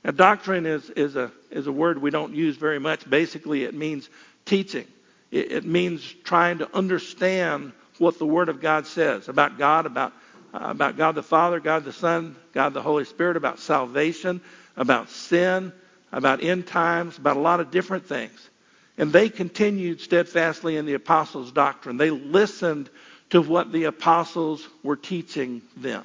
Now, 0.04 0.12
doctrine 0.12 0.66
is, 0.66 0.90
is, 0.92 1.18
a, 1.18 1.30
is 1.52 1.68
a 1.68 1.72
word 1.72 2.02
we 2.02 2.10
don't 2.10 2.34
use 2.34 2.56
very 2.56 2.80
much. 2.80 3.10
Basically, 3.10 3.66
it 3.66 3.74
means 3.74 4.10
teaching, 4.46 4.88
it, 5.32 5.52
it 5.52 5.66
means 5.66 6.04
trying 6.24 6.60
to 6.60 6.76
understand 6.76 7.74
what 7.98 8.18
the 8.18 8.26
Word 8.26 8.50
of 8.50 8.62
God 8.62 8.88
says 8.88 9.28
about 9.28 9.58
God, 9.58 9.86
about, 9.86 10.14
uh, 10.54 10.60
about 10.62 10.98
God 10.98 11.16
the 11.16 11.24
Father, 11.24 11.60
God 11.60 11.84
the 11.84 11.94
Son, 11.94 12.36
God 12.54 12.74
the 12.74 12.82
Holy 12.82 13.06
Spirit, 13.06 13.38
about 13.38 13.60
salvation, 13.60 14.42
about 14.78 15.10
sin, 15.10 15.72
about 16.12 16.44
end 16.44 16.68
times, 16.68 17.18
about 17.18 17.38
a 17.38 17.42
lot 17.42 17.60
of 17.60 17.72
different 17.72 18.08
things. 18.08 18.50
And 18.98 19.14
they 19.14 19.30
continued 19.30 20.02
steadfastly 20.02 20.76
in 20.76 20.86
the 20.86 20.94
apostles' 20.94 21.52
doctrine. 21.52 21.98
They 21.98 22.10
listened 22.10 22.90
to 23.30 23.42
what 23.42 23.72
the 23.72 23.86
apostles 23.86 24.68
were 24.84 24.96
teaching 24.96 25.62
them. 25.78 26.04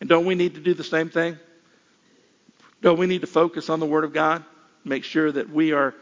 And 0.00 0.08
don't 0.08 0.24
we 0.24 0.34
need 0.34 0.54
to 0.54 0.60
do 0.60 0.74
the 0.74 0.84
same 0.84 1.10
thing? 1.10 1.38
Don't 2.80 2.98
we 2.98 3.06
need 3.06 3.20
to 3.20 3.26
focus 3.26 3.68
on 3.68 3.80
the 3.80 3.86
Word 3.86 4.04
of 4.04 4.12
God, 4.12 4.44
make 4.84 5.04
sure 5.04 5.30
that 5.30 5.50
we 5.50 5.72
are 5.72 5.94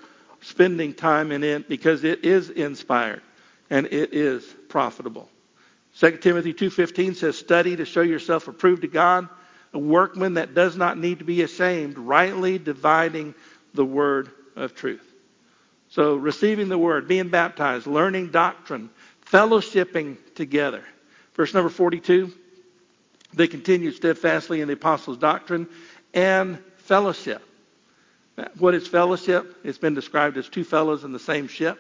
spending 0.46 0.94
time 0.94 1.32
in 1.32 1.42
it 1.42 1.68
because 1.68 2.04
it 2.04 2.24
is 2.24 2.50
inspired 2.50 3.22
and 3.68 3.87
it 3.87 4.14
is 4.14 4.44
profitable. 4.68 5.28
2 5.94 6.18
Timothy 6.18 6.52
2:15 6.52 7.14
says, 7.14 7.37
"Study 7.37 7.74
to 7.76 7.85
show 7.85 8.02
yourself 8.02 8.46
approved 8.46 8.82
to 8.82 8.88
God, 8.88 9.28
a 9.72 9.78
workman 9.78 10.35
that 10.35 10.54
does 10.54 10.76
not 10.76 10.98
need 10.98 11.18
to 11.18 11.24
be 11.24 11.42
ashamed, 11.42 11.98
rightly 11.98 12.59
dividing 12.59 13.35
the 13.74 13.85
word 13.85 14.30
of 14.54 14.74
truth." 14.74 15.02
So, 15.88 16.14
receiving 16.14 16.68
the 16.68 16.78
word, 16.78 17.09
being 17.09 17.28
baptized, 17.28 17.87
learning 17.87 18.28
doctrine, 18.28 18.90
fellowshipping 19.24 20.16
together. 20.35 20.85
Verse 21.35 21.54
number 21.54 21.70
42, 21.70 22.32
they 23.35 23.48
continued 23.48 23.94
steadfastly 23.94 24.61
in 24.61 24.68
the 24.68 24.74
apostles' 24.74 25.18
doctrine 25.18 25.66
and 26.14 26.59
fellowship. 26.78 27.42
What 28.59 28.75
is 28.75 28.87
fellowship? 28.87 29.57
It's 29.64 29.79
been 29.79 29.94
described 29.94 30.37
as 30.37 30.49
two 30.49 30.64
fellows 30.64 31.05
in 31.05 31.12
the 31.12 31.18
same 31.18 31.49
ship. 31.49 31.79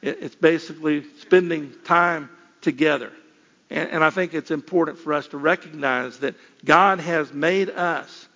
It's 0.00 0.34
basically 0.34 1.04
spending 1.20 1.72
time 1.84 2.30
together. 2.60 3.12
And, 3.70 4.04
I 4.04 4.10
think 4.10 4.34
it's 4.34 4.50
important 4.50 4.98
for 4.98 5.14
us 5.14 5.28
to 5.28 5.38
recognize 5.38 6.18
that 6.18 6.34
God 6.64 7.00
has 7.00 7.32
made 7.32 7.70
us 7.70 8.28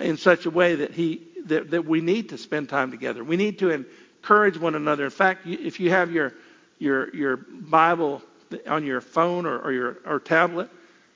in 0.00 0.16
such 0.16 0.46
a 0.46 0.50
way 0.50 0.76
that 0.76 0.92
He 0.92 1.22
that, 1.46 1.72
that 1.72 1.84
we 1.84 2.00
need 2.00 2.30
to 2.30 2.38
spend 2.38 2.68
time 2.68 2.90
together. 2.90 3.22
We 3.22 3.36
need 3.36 3.58
to 3.58 3.70
encourage 3.70 4.56
one 4.56 4.74
another. 4.74 5.04
In 5.04 5.10
fact, 5.10 5.46
if 5.46 5.80
you 5.80 5.90
have 5.90 6.10
your 6.10 6.32
your 6.78 7.14
your 7.14 7.36
Bible 7.36 8.22
on 8.66 8.86
your 8.86 9.02
phone 9.02 9.44
or, 9.44 9.58
or 9.58 9.72
your 9.72 9.98
or 10.06 10.20
tablet, 10.20 10.70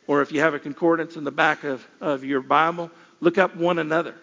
or 0.07 0.21
if 0.21 0.33
you 0.33 0.41
have 0.41 0.53
a 0.53 0.59
concordance 0.59 1.17
in 1.17 1.25
the 1.25 1.31
back 1.31 1.65
of, 1.65 1.87
of 2.01 2.25
your 2.25 2.43
Bible, 2.43 2.91
look 3.21 3.39
up 3.39 3.57
one 3.57 3.79
another. 3.79 4.15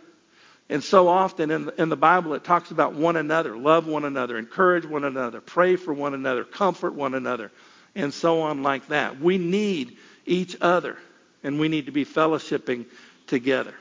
And 0.69 0.83
so 0.83 1.07
often 1.07 1.51
in 1.51 1.65
the, 1.65 1.81
in 1.81 1.89
the 1.89 1.97
Bible, 1.97 2.33
it 2.33 2.43
talks 2.43 2.71
about 2.71 2.93
one 2.93 3.15
another, 3.15 3.57
love 3.57 3.85
one 3.85 4.05
another, 4.05 4.37
encourage 4.37 4.85
one 4.85 5.03
another, 5.03 5.41
pray 5.41 5.75
for 5.75 5.93
one 5.93 6.13
another, 6.13 6.43
comfort 6.43 6.93
one 6.93 7.13
another, 7.13 7.51
and 7.95 8.13
so 8.13 8.41
on 8.41 8.63
like 8.63 8.87
that. 8.87 9.19
We 9.19 9.37
need 9.37 9.97
each 10.25 10.55
other, 10.61 10.97
and 11.43 11.59
we 11.59 11.67
need 11.67 11.87
to 11.87 11.91
be 11.91 12.05
fellowshipping 12.05 12.85
together. 13.27 13.73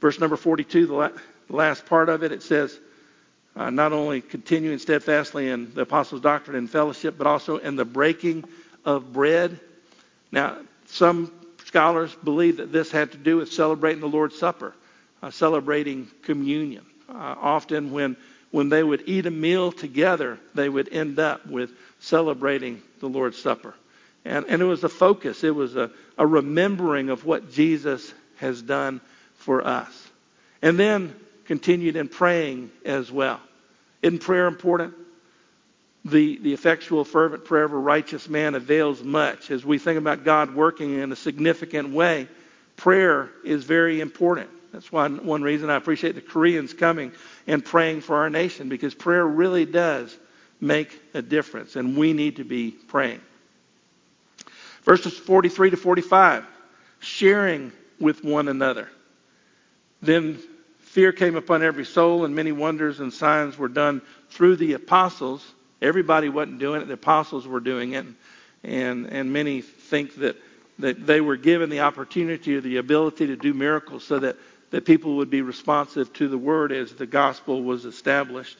Verse 0.00 0.18
number 0.18 0.36
42, 0.36 0.86
the 0.86 1.12
last 1.48 1.86
part 1.86 2.08
of 2.08 2.22
it, 2.22 2.32
it 2.32 2.42
says, 2.42 2.78
uh, 3.56 3.70
not 3.70 3.92
only 3.92 4.20
continuing 4.20 4.78
steadfastly 4.78 5.48
in 5.48 5.72
the 5.74 5.82
apostles' 5.82 6.20
doctrine 6.20 6.56
and 6.56 6.68
fellowship, 6.68 7.16
but 7.16 7.26
also 7.26 7.58
in 7.58 7.76
the 7.76 7.84
breaking 7.84 8.44
of 8.84 9.12
bread. 9.12 9.60
Now, 10.32 10.58
some 10.86 11.30
scholars 11.64 12.14
believe 12.24 12.56
that 12.56 12.72
this 12.72 12.90
had 12.90 13.12
to 13.12 13.18
do 13.18 13.36
with 13.36 13.52
celebrating 13.52 14.00
the 14.00 14.08
Lord's 14.08 14.36
Supper, 14.36 14.74
uh, 15.24 15.30
celebrating 15.30 16.08
communion. 16.22 16.84
Uh, 17.08 17.34
often, 17.40 17.92
when 17.92 18.16
when 18.50 18.68
they 18.68 18.84
would 18.84 19.02
eat 19.06 19.26
a 19.26 19.30
meal 19.30 19.72
together, 19.72 20.38
they 20.54 20.68
would 20.68 20.92
end 20.92 21.18
up 21.18 21.44
with 21.44 21.72
celebrating 21.98 22.80
the 23.00 23.08
Lord's 23.08 23.36
Supper. 23.36 23.74
And, 24.24 24.46
and 24.48 24.62
it 24.62 24.64
was 24.64 24.84
a 24.84 24.88
focus, 24.88 25.42
it 25.42 25.54
was 25.54 25.74
a, 25.74 25.90
a 26.16 26.24
remembering 26.24 27.10
of 27.10 27.24
what 27.24 27.50
Jesus 27.50 28.14
has 28.36 28.62
done 28.62 29.00
for 29.38 29.66
us. 29.66 30.10
And 30.62 30.78
then 30.78 31.16
continued 31.46 31.96
in 31.96 32.06
praying 32.06 32.70
as 32.84 33.10
well. 33.10 33.40
Isn't 34.02 34.20
prayer 34.20 34.46
important? 34.46 34.94
The, 36.04 36.38
the 36.38 36.52
effectual, 36.52 37.04
fervent 37.04 37.44
prayer 37.44 37.64
of 37.64 37.72
a 37.72 37.76
righteous 37.76 38.28
man 38.28 38.54
avails 38.54 39.02
much. 39.02 39.50
As 39.50 39.64
we 39.64 39.78
think 39.78 39.98
about 39.98 40.22
God 40.22 40.54
working 40.54 41.00
in 41.00 41.10
a 41.10 41.16
significant 41.16 41.88
way, 41.88 42.28
prayer 42.76 43.30
is 43.44 43.64
very 43.64 44.00
important. 44.00 44.50
That's 44.74 44.90
one, 44.90 45.24
one 45.24 45.42
reason 45.42 45.70
I 45.70 45.76
appreciate 45.76 46.16
the 46.16 46.20
Koreans 46.20 46.74
coming 46.74 47.12
and 47.46 47.64
praying 47.64 48.00
for 48.00 48.16
our 48.16 48.28
nation 48.28 48.68
because 48.68 48.92
prayer 48.92 49.24
really 49.24 49.64
does 49.64 50.16
make 50.60 51.00
a 51.14 51.22
difference, 51.22 51.76
and 51.76 51.96
we 51.96 52.12
need 52.12 52.36
to 52.36 52.44
be 52.44 52.72
praying. 52.72 53.20
Verses 54.82 55.16
43 55.16 55.70
to 55.70 55.76
45, 55.76 56.44
sharing 56.98 57.70
with 58.00 58.24
one 58.24 58.48
another. 58.48 58.88
Then 60.02 60.40
fear 60.80 61.12
came 61.12 61.36
upon 61.36 61.62
every 61.62 61.84
soul, 61.84 62.24
and 62.24 62.34
many 62.34 62.50
wonders 62.50 62.98
and 62.98 63.12
signs 63.12 63.56
were 63.56 63.68
done 63.68 64.02
through 64.30 64.56
the 64.56 64.72
apostles. 64.72 65.46
Everybody 65.80 66.28
wasn't 66.28 66.58
doing 66.58 66.82
it, 66.82 66.88
the 66.88 66.94
apostles 66.94 67.46
were 67.46 67.60
doing 67.60 67.92
it. 67.92 68.06
And, 68.64 69.06
and 69.06 69.32
many 69.32 69.60
think 69.60 70.16
that, 70.16 70.36
that 70.80 71.06
they 71.06 71.20
were 71.20 71.36
given 71.36 71.70
the 71.70 71.80
opportunity 71.80 72.56
or 72.56 72.60
the 72.60 72.78
ability 72.78 73.28
to 73.28 73.36
do 73.36 73.54
miracles 73.54 74.02
so 74.02 74.18
that, 74.18 74.36
that 74.70 74.84
people 74.84 75.16
would 75.16 75.30
be 75.30 75.42
responsive 75.42 76.12
to 76.14 76.28
the 76.28 76.38
word 76.38 76.72
as 76.72 76.92
the 76.92 77.06
gospel 77.06 77.62
was 77.62 77.84
established. 77.84 78.58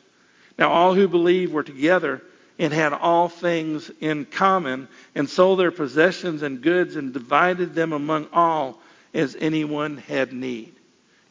Now, 0.58 0.70
all 0.70 0.94
who 0.94 1.08
believed 1.08 1.52
were 1.52 1.62
together 1.62 2.22
and 2.58 2.72
had 2.72 2.92
all 2.92 3.28
things 3.28 3.90
in 4.00 4.24
common, 4.24 4.86
and 5.14 5.28
sold 5.28 5.58
their 5.58 5.72
possessions 5.72 6.42
and 6.42 6.62
goods 6.62 6.94
and 6.94 7.12
divided 7.12 7.74
them 7.74 7.92
among 7.92 8.28
all 8.32 8.80
as 9.12 9.36
anyone 9.40 9.96
had 9.96 10.32
need. 10.32 10.74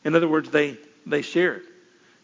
In 0.03 0.15
other 0.15 0.27
words, 0.27 0.49
they, 0.49 0.77
they 1.05 1.21
shared. 1.21 1.63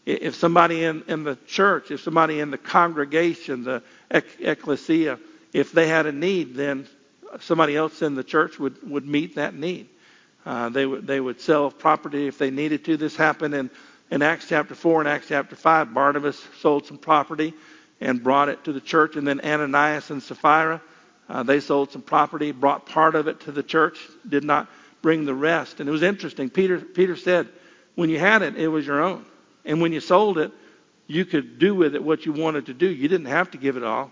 If 0.04 0.34
somebody 0.34 0.84
in, 0.84 1.02
in 1.08 1.24
the 1.24 1.36
church, 1.46 1.90
if 1.90 2.00
somebody 2.00 2.40
in 2.40 2.50
the 2.50 2.58
congregation, 2.58 3.64
the 3.64 3.82
ecclesia, 4.10 5.18
if 5.52 5.72
they 5.72 5.88
had 5.88 6.06
a 6.06 6.12
need, 6.12 6.54
then 6.54 6.86
somebody 7.40 7.76
else 7.76 8.02
in 8.02 8.14
the 8.14 8.24
church 8.24 8.58
would, 8.58 8.88
would 8.88 9.06
meet 9.06 9.36
that 9.36 9.54
need. 9.54 9.88
Uh, 10.44 10.68
they, 10.68 10.86
would, 10.86 11.06
they 11.06 11.20
would 11.20 11.40
sell 11.40 11.70
property 11.70 12.26
if 12.26 12.38
they 12.38 12.50
needed 12.50 12.84
to. 12.84 12.96
This 12.96 13.16
happened 13.16 13.54
in, 13.54 13.70
in 14.10 14.22
Acts 14.22 14.46
chapter 14.48 14.74
4 14.74 15.00
and 15.00 15.08
Acts 15.08 15.28
chapter 15.28 15.56
5. 15.56 15.92
Barnabas 15.92 16.42
sold 16.60 16.86
some 16.86 16.98
property 16.98 17.54
and 18.00 18.22
brought 18.22 18.48
it 18.48 18.64
to 18.64 18.72
the 18.72 18.80
church. 18.80 19.16
And 19.16 19.26
then 19.26 19.40
Ananias 19.40 20.10
and 20.10 20.22
Sapphira, 20.22 20.80
uh, 21.28 21.42
they 21.42 21.60
sold 21.60 21.92
some 21.92 22.02
property, 22.02 22.52
brought 22.52 22.86
part 22.86 23.14
of 23.14 23.28
it 23.28 23.40
to 23.40 23.52
the 23.52 23.62
church, 23.62 23.98
did 24.28 24.44
not 24.44 24.68
bring 25.02 25.24
the 25.24 25.34
rest. 25.34 25.80
And 25.80 25.88
it 25.88 25.92
was 25.92 26.02
interesting. 26.02 26.48
Peter, 26.50 26.78
Peter 26.80 27.16
said, 27.16 27.48
when 27.94 28.08
you 28.08 28.18
had 28.18 28.42
it, 28.42 28.56
it 28.56 28.68
was 28.68 28.86
your 28.86 29.02
own. 29.02 29.24
And 29.64 29.80
when 29.80 29.92
you 29.92 30.00
sold 30.00 30.38
it, 30.38 30.52
you 31.06 31.24
could 31.24 31.58
do 31.58 31.74
with 31.74 31.94
it 31.94 32.02
what 32.02 32.24
you 32.24 32.32
wanted 32.32 32.66
to 32.66 32.74
do. 32.74 32.88
You 32.88 33.08
didn't 33.08 33.26
have 33.26 33.50
to 33.50 33.58
give 33.58 33.76
it 33.76 33.82
all. 33.82 34.10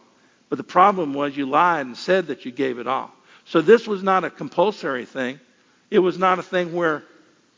But 0.49 0.57
the 0.57 0.65
problem 0.65 1.15
was 1.15 1.37
you 1.37 1.47
lied 1.47 1.87
and 1.87 1.97
said 1.97 2.27
that 2.29 2.45
you 2.45 2.51
gave 2.51 2.79
it 2.79 2.87
all. 2.87 3.13
So 3.45 3.61
this 3.61 3.87
was 3.87 4.03
not 4.03 4.25
a 4.25 4.31
compulsory 4.31 5.05
thing. 5.05 5.41
It 5.91 5.99
was 6.01 6.19
not 6.19 6.39
a 6.39 6.43
thing 6.43 6.75
where 6.75 7.03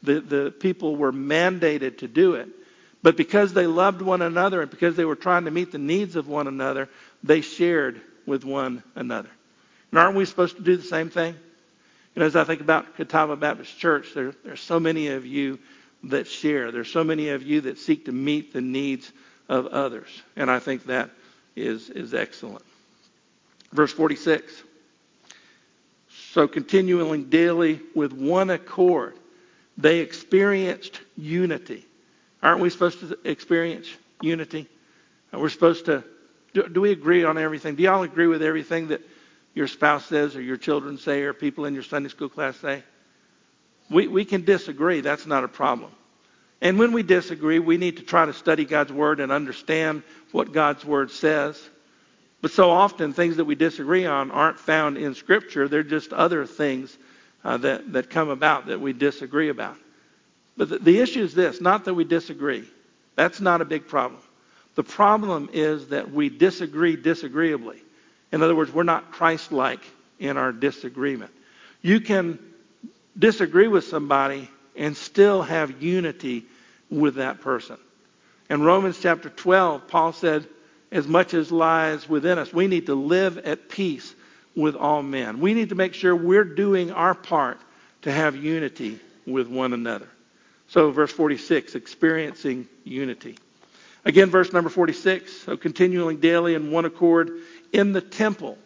the, 0.02 0.20
the 0.20 0.50
people 0.50 0.96
were 0.96 1.12
mandated 1.12 1.98
to 1.98 2.08
do 2.08 2.34
it. 2.34 2.48
But 3.02 3.16
because 3.16 3.52
they 3.52 3.66
loved 3.66 4.02
one 4.02 4.22
another 4.22 4.60
and 4.60 4.70
because 4.70 4.94
they 4.96 5.04
were 5.04 5.16
trying 5.16 5.46
to 5.46 5.50
meet 5.50 5.72
the 5.72 5.78
needs 5.78 6.16
of 6.16 6.28
one 6.28 6.46
another, 6.46 6.88
they 7.22 7.40
shared 7.40 8.00
with 8.26 8.44
one 8.44 8.82
another. 8.94 9.30
And 9.90 9.98
aren't 9.98 10.16
we 10.16 10.24
supposed 10.26 10.56
to 10.56 10.62
do 10.62 10.76
the 10.76 10.82
same 10.82 11.10
thing? 11.10 11.34
Know, 12.20 12.26
as 12.26 12.36
I 12.36 12.44
think 12.44 12.60
about 12.60 12.96
Catawba 12.96 13.36
Baptist 13.36 13.78
Church, 13.78 14.12
there, 14.14 14.32
there 14.44 14.52
are 14.52 14.56
so 14.56 14.78
many 14.78 15.08
of 15.08 15.24
you 15.24 15.58
that 16.04 16.26
share. 16.26 16.70
There's 16.70 16.90
so 16.90 17.02
many 17.04 17.30
of 17.30 17.42
you 17.42 17.62
that 17.62 17.78
seek 17.78 18.04
to 18.06 18.12
meet 18.12 18.52
the 18.52 18.60
needs 18.60 19.10
of 19.48 19.66
others. 19.68 20.08
And 20.36 20.50
I 20.50 20.58
think 20.58 20.86
that 20.86 21.10
is, 21.56 21.88
is 21.88 22.12
excellent. 22.12 22.64
Verse 23.72 23.92
46. 23.92 24.52
So 26.32 26.46
continuing 26.46 27.24
daily 27.24 27.80
with 27.92 28.12
one 28.12 28.50
accord, 28.50 29.16
they 29.76 29.98
experienced 29.98 31.00
unity. 31.16 31.84
Aren't 32.40 32.60
we 32.60 32.70
supposed 32.70 33.00
to 33.00 33.18
experience 33.24 33.88
unity? 34.22 34.68
We're 35.32 35.48
supposed 35.48 35.86
to. 35.86 36.04
Do, 36.52 36.68
do 36.68 36.80
we 36.80 36.92
agree 36.92 37.24
on 37.24 37.36
everything? 37.36 37.74
Do 37.74 37.82
y'all 37.82 38.02
agree 38.04 38.28
with 38.28 38.42
everything 38.42 38.88
that 38.88 39.00
your 39.54 39.66
spouse 39.66 40.06
says 40.06 40.36
or 40.36 40.40
your 40.40 40.56
children 40.56 40.98
say 40.98 41.22
or 41.22 41.32
people 41.32 41.64
in 41.64 41.74
your 41.74 41.82
Sunday 41.82 42.08
school 42.08 42.28
class 42.28 42.56
say? 42.56 42.84
We, 43.90 44.06
we 44.06 44.24
can 44.24 44.44
disagree. 44.44 45.00
That's 45.00 45.26
not 45.26 45.42
a 45.42 45.48
problem. 45.48 45.90
And 46.60 46.78
when 46.78 46.92
we 46.92 47.02
disagree, 47.02 47.58
we 47.58 47.76
need 47.76 47.96
to 47.96 48.04
try 48.04 48.24
to 48.24 48.32
study 48.32 48.64
God's 48.64 48.92
Word 48.92 49.18
and 49.18 49.32
understand 49.32 50.04
what 50.30 50.52
God's 50.52 50.84
Word 50.84 51.10
says. 51.10 51.60
But 52.42 52.50
so 52.52 52.70
often, 52.70 53.12
things 53.12 53.36
that 53.36 53.44
we 53.44 53.54
disagree 53.54 54.06
on 54.06 54.30
aren't 54.30 54.58
found 54.58 54.96
in 54.96 55.14
Scripture. 55.14 55.68
They're 55.68 55.82
just 55.82 56.12
other 56.12 56.46
things 56.46 56.96
uh, 57.44 57.58
that, 57.58 57.92
that 57.92 58.10
come 58.10 58.30
about 58.30 58.66
that 58.66 58.80
we 58.80 58.92
disagree 58.92 59.48
about. 59.48 59.76
But 60.56 60.68
the, 60.68 60.78
the 60.78 61.00
issue 61.00 61.22
is 61.22 61.34
this 61.34 61.60
not 61.60 61.84
that 61.84 61.94
we 61.94 62.04
disagree, 62.04 62.64
that's 63.16 63.40
not 63.40 63.60
a 63.60 63.64
big 63.64 63.86
problem. 63.86 64.20
The 64.74 64.84
problem 64.84 65.50
is 65.52 65.88
that 65.88 66.10
we 66.10 66.28
disagree 66.28 66.96
disagreeably. 66.96 67.82
In 68.32 68.42
other 68.42 68.54
words, 68.54 68.72
we're 68.72 68.84
not 68.84 69.10
Christ 69.10 69.52
like 69.52 69.80
in 70.18 70.36
our 70.36 70.52
disagreement. 70.52 71.32
You 71.82 72.00
can 72.00 72.38
disagree 73.18 73.68
with 73.68 73.84
somebody 73.84 74.48
and 74.76 74.96
still 74.96 75.42
have 75.42 75.82
unity 75.82 76.44
with 76.88 77.16
that 77.16 77.40
person. 77.40 77.76
In 78.48 78.62
Romans 78.62 78.98
chapter 79.00 79.28
12, 79.28 79.88
Paul 79.88 80.12
said, 80.12 80.46
as 80.92 81.06
much 81.06 81.34
as 81.34 81.52
lies 81.52 82.08
within 82.08 82.38
us, 82.38 82.52
we 82.52 82.66
need 82.66 82.86
to 82.86 82.94
live 82.94 83.38
at 83.38 83.68
peace 83.68 84.14
with 84.56 84.74
all 84.74 85.02
men. 85.02 85.40
We 85.40 85.54
need 85.54 85.68
to 85.68 85.74
make 85.74 85.94
sure 85.94 86.14
we're 86.14 86.44
doing 86.44 86.90
our 86.90 87.14
part 87.14 87.58
to 88.02 88.12
have 88.12 88.36
unity 88.36 88.98
with 89.26 89.48
one 89.48 89.72
another. 89.72 90.08
So, 90.68 90.90
verse 90.90 91.12
46, 91.12 91.74
experiencing 91.74 92.68
unity. 92.84 93.36
Again, 94.04 94.30
verse 94.30 94.52
number 94.52 94.70
46, 94.70 95.42
so 95.42 95.56
continuing 95.56 96.18
daily 96.18 96.54
in 96.54 96.70
one 96.70 96.84
accord 96.84 97.30
in 97.72 97.92
the 97.92 98.00
temple. 98.00 98.56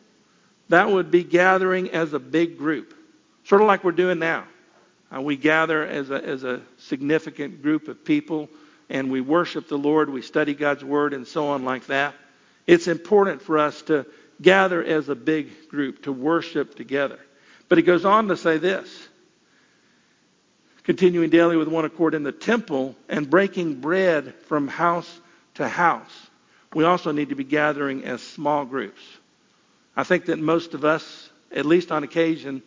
That 0.68 0.90
would 0.90 1.10
be 1.10 1.24
gathering 1.24 1.90
as 1.90 2.12
a 2.12 2.18
big 2.18 2.56
group, 2.56 2.94
sort 3.44 3.60
of 3.60 3.66
like 3.66 3.84
we're 3.84 3.92
doing 3.92 4.18
now. 4.18 4.44
Uh, 5.14 5.20
we 5.20 5.36
gather 5.36 5.84
as 5.84 6.10
a, 6.10 6.24
as 6.24 6.44
a 6.44 6.62
significant 6.78 7.62
group 7.62 7.88
of 7.88 8.04
people 8.04 8.48
and 8.88 9.10
we 9.10 9.20
worship 9.20 9.68
the 9.68 9.78
Lord, 9.78 10.10
we 10.10 10.22
study 10.22 10.54
God's 10.54 10.84
Word, 10.84 11.14
and 11.14 11.26
so 11.26 11.48
on, 11.48 11.64
like 11.64 11.86
that. 11.86 12.14
It's 12.66 12.88
important 12.88 13.42
for 13.42 13.58
us 13.58 13.82
to 13.82 14.06
gather 14.40 14.82
as 14.82 15.08
a 15.08 15.14
big 15.14 15.68
group, 15.68 16.02
to 16.04 16.12
worship 16.12 16.74
together. 16.74 17.18
But 17.68 17.78
he 17.78 17.84
goes 17.84 18.04
on 18.04 18.28
to 18.28 18.36
say 18.36 18.58
this 18.58 19.08
continuing 20.84 21.30
daily 21.30 21.56
with 21.56 21.66
one 21.66 21.86
accord 21.86 22.14
in 22.14 22.22
the 22.22 22.32
temple 22.32 22.94
and 23.08 23.28
breaking 23.28 23.80
bread 23.80 24.34
from 24.46 24.68
house 24.68 25.20
to 25.54 25.66
house. 25.66 26.12
We 26.74 26.84
also 26.84 27.10
need 27.10 27.30
to 27.30 27.34
be 27.34 27.44
gathering 27.44 28.04
as 28.04 28.22
small 28.22 28.64
groups. 28.66 29.00
I 29.96 30.04
think 30.04 30.26
that 30.26 30.38
most 30.38 30.74
of 30.74 30.84
us, 30.84 31.30
at 31.50 31.64
least 31.64 31.90
on 31.90 32.02
occasion, 32.04 32.62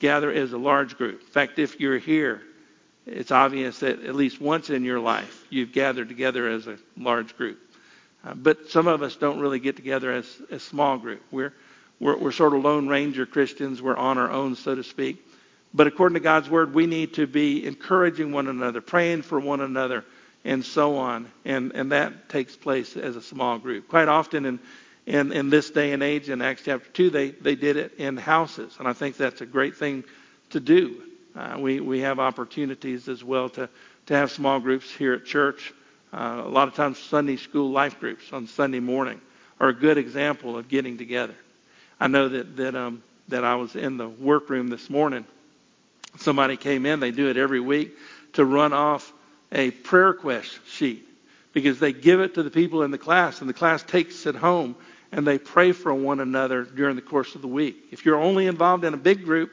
gather 0.00 0.32
as 0.32 0.52
a 0.52 0.58
large 0.58 0.96
group. 0.96 1.20
In 1.20 1.26
fact, 1.26 1.58
if 1.58 1.78
you're 1.78 1.98
here, 1.98 2.42
it's 3.10 3.32
obvious 3.32 3.80
that 3.80 4.04
at 4.04 4.14
least 4.14 4.40
once 4.40 4.70
in 4.70 4.84
your 4.84 5.00
life 5.00 5.44
you've 5.50 5.72
gathered 5.72 6.08
together 6.08 6.48
as 6.48 6.68
a 6.68 6.78
large 6.96 7.36
group. 7.36 7.58
Uh, 8.24 8.34
but 8.34 8.70
some 8.70 8.86
of 8.86 9.02
us 9.02 9.16
don't 9.16 9.40
really 9.40 9.58
get 9.58 9.76
together 9.76 10.12
as 10.12 10.26
a 10.50 10.60
small 10.60 10.96
group. 10.96 11.22
We're, 11.30 11.52
we're, 11.98 12.16
we're 12.16 12.32
sort 12.32 12.54
of 12.54 12.62
Lone 12.62 12.86
Ranger 12.86 13.26
Christians. 13.26 13.82
We're 13.82 13.96
on 13.96 14.16
our 14.16 14.30
own, 14.30 14.54
so 14.54 14.74
to 14.74 14.84
speak. 14.84 15.26
But 15.74 15.86
according 15.86 16.14
to 16.14 16.20
God's 16.20 16.48
word, 16.48 16.72
we 16.74 16.86
need 16.86 17.14
to 17.14 17.26
be 17.26 17.66
encouraging 17.66 18.32
one 18.32 18.46
another, 18.46 18.80
praying 18.80 19.22
for 19.22 19.40
one 19.40 19.60
another, 19.60 20.04
and 20.44 20.64
so 20.64 20.96
on. 20.96 21.30
And, 21.44 21.72
and 21.74 21.92
that 21.92 22.28
takes 22.28 22.56
place 22.56 22.96
as 22.96 23.16
a 23.16 23.22
small 23.22 23.58
group. 23.58 23.88
Quite 23.88 24.08
often 24.08 24.46
in, 24.46 24.60
in, 25.06 25.32
in 25.32 25.50
this 25.50 25.70
day 25.70 25.92
and 25.92 26.02
age, 26.02 26.28
in 26.28 26.42
Acts 26.42 26.62
chapter 26.64 26.88
2, 26.90 27.10
they, 27.10 27.30
they 27.30 27.54
did 27.54 27.76
it 27.76 27.94
in 27.98 28.16
houses. 28.16 28.76
And 28.78 28.86
I 28.86 28.92
think 28.92 29.16
that's 29.16 29.40
a 29.40 29.46
great 29.46 29.76
thing 29.76 30.04
to 30.50 30.60
do. 30.60 31.02
Uh, 31.40 31.58
we, 31.58 31.80
we 31.80 32.00
have 32.00 32.18
opportunities 32.18 33.08
as 33.08 33.24
well 33.24 33.48
to, 33.48 33.66
to 34.04 34.14
have 34.14 34.30
small 34.30 34.60
groups 34.60 34.92
here 34.92 35.14
at 35.14 35.24
church. 35.24 35.72
Uh, 36.12 36.42
a 36.44 36.48
lot 36.48 36.68
of 36.68 36.74
times, 36.74 36.98
Sunday 36.98 37.36
school 37.36 37.70
life 37.70 37.98
groups 37.98 38.30
on 38.30 38.46
Sunday 38.46 38.80
morning 38.80 39.18
are 39.58 39.70
a 39.70 39.74
good 39.74 39.96
example 39.96 40.58
of 40.58 40.68
getting 40.68 40.98
together. 40.98 41.34
I 41.98 42.08
know 42.08 42.28
that 42.28 42.56
that 42.56 42.74
um, 42.74 43.02
that 43.28 43.42
I 43.42 43.54
was 43.54 43.74
in 43.74 43.96
the 43.96 44.08
workroom 44.08 44.68
this 44.68 44.90
morning. 44.90 45.24
Somebody 46.18 46.58
came 46.58 46.84
in. 46.84 47.00
They 47.00 47.10
do 47.10 47.30
it 47.30 47.38
every 47.38 47.60
week 47.60 47.96
to 48.34 48.44
run 48.44 48.74
off 48.74 49.10
a 49.50 49.70
prayer 49.70 50.08
request 50.08 50.58
sheet 50.66 51.08
because 51.54 51.78
they 51.78 51.94
give 51.94 52.20
it 52.20 52.34
to 52.34 52.42
the 52.42 52.50
people 52.50 52.82
in 52.82 52.90
the 52.90 52.98
class, 52.98 53.40
and 53.40 53.48
the 53.48 53.54
class 53.54 53.82
takes 53.82 54.26
it 54.26 54.34
home 54.34 54.76
and 55.12 55.26
they 55.26 55.38
pray 55.38 55.72
for 55.72 55.92
one 55.92 56.20
another 56.20 56.64
during 56.64 56.96
the 56.96 57.02
course 57.02 57.34
of 57.34 57.40
the 57.42 57.48
week. 57.48 57.86
If 57.90 58.04
you're 58.04 58.20
only 58.20 58.46
involved 58.46 58.84
in 58.84 58.94
a 58.94 58.98
big 58.98 59.24
group, 59.24 59.50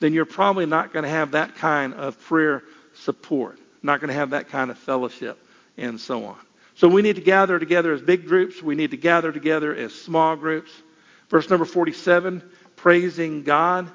then 0.00 0.12
you're 0.12 0.24
probably 0.24 0.66
not 0.66 0.92
going 0.92 1.04
to 1.04 1.08
have 1.08 1.32
that 1.32 1.56
kind 1.56 1.94
of 1.94 2.20
prayer 2.22 2.62
support, 2.94 3.58
not 3.82 4.00
going 4.00 4.08
to 4.08 4.14
have 4.14 4.30
that 4.30 4.48
kind 4.48 4.70
of 4.70 4.78
fellowship, 4.78 5.38
and 5.76 6.00
so 6.00 6.24
on. 6.24 6.36
So 6.74 6.88
we 6.88 7.02
need 7.02 7.16
to 7.16 7.22
gather 7.22 7.58
together 7.58 7.92
as 7.92 8.02
big 8.02 8.26
groups. 8.26 8.62
We 8.62 8.74
need 8.74 8.90
to 8.90 8.96
gather 8.96 9.32
together 9.32 9.74
as 9.74 9.94
small 9.94 10.36
groups. 10.36 10.70
Verse 11.30 11.48
number 11.48 11.64
47, 11.64 12.42
praising 12.76 13.42
God. 13.42 13.90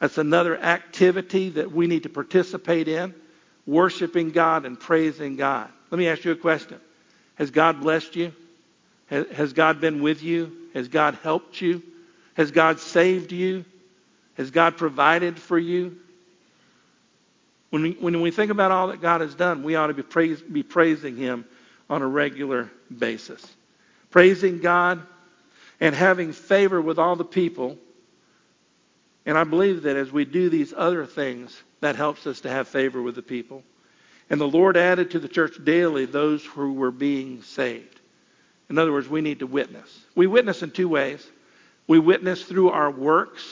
That's 0.00 0.18
another 0.18 0.58
activity 0.58 1.50
that 1.50 1.70
we 1.70 1.86
need 1.86 2.02
to 2.02 2.08
participate 2.08 2.88
in, 2.88 3.14
worshiping 3.66 4.30
God 4.30 4.66
and 4.66 4.78
praising 4.78 5.36
God. 5.36 5.70
Let 5.90 5.98
me 5.98 6.08
ask 6.08 6.24
you 6.24 6.32
a 6.32 6.36
question. 6.36 6.80
Has 7.36 7.52
God 7.52 7.80
blessed 7.80 8.16
you? 8.16 8.32
Has 9.06 9.52
God 9.52 9.80
been 9.80 10.02
with 10.02 10.22
you? 10.22 10.52
Has 10.74 10.88
God 10.88 11.18
helped 11.22 11.60
you? 11.60 11.82
Has 12.34 12.50
God 12.50 12.80
saved 12.80 13.30
you? 13.30 13.64
Has 14.36 14.50
God 14.50 14.76
provided 14.76 15.38
for 15.38 15.58
you? 15.58 15.98
When 17.70 17.82
we, 17.82 17.90
when 17.92 18.20
we 18.20 18.30
think 18.30 18.50
about 18.50 18.70
all 18.70 18.88
that 18.88 19.00
God 19.00 19.20
has 19.20 19.34
done, 19.34 19.62
we 19.62 19.76
ought 19.76 19.86
to 19.86 19.94
be, 19.94 20.02
praise, 20.02 20.42
be 20.42 20.62
praising 20.62 21.16
Him 21.16 21.44
on 21.88 22.02
a 22.02 22.06
regular 22.06 22.70
basis. 22.96 23.44
Praising 24.10 24.60
God 24.60 25.00
and 25.80 25.94
having 25.94 26.32
favor 26.32 26.80
with 26.80 26.98
all 26.98 27.16
the 27.16 27.24
people. 27.24 27.78
And 29.24 29.38
I 29.38 29.44
believe 29.44 29.82
that 29.82 29.96
as 29.96 30.12
we 30.12 30.24
do 30.24 30.48
these 30.48 30.74
other 30.76 31.06
things, 31.06 31.62
that 31.80 31.96
helps 31.96 32.26
us 32.26 32.40
to 32.42 32.48
have 32.48 32.68
favor 32.68 33.02
with 33.02 33.16
the 33.16 33.22
people. 33.22 33.62
And 34.30 34.40
the 34.40 34.48
Lord 34.48 34.76
added 34.76 35.10
to 35.10 35.18
the 35.18 35.28
church 35.28 35.62
daily 35.62 36.06
those 36.06 36.44
who 36.44 36.72
were 36.72 36.90
being 36.90 37.42
saved. 37.42 38.00
In 38.70 38.78
other 38.78 38.92
words, 38.92 39.08
we 39.08 39.20
need 39.20 39.40
to 39.40 39.46
witness. 39.46 40.00
We 40.14 40.26
witness 40.26 40.62
in 40.62 40.70
two 40.70 40.88
ways. 40.88 41.26
We 41.86 41.98
witness 41.98 42.44
through 42.44 42.70
our 42.70 42.90
works, 42.90 43.44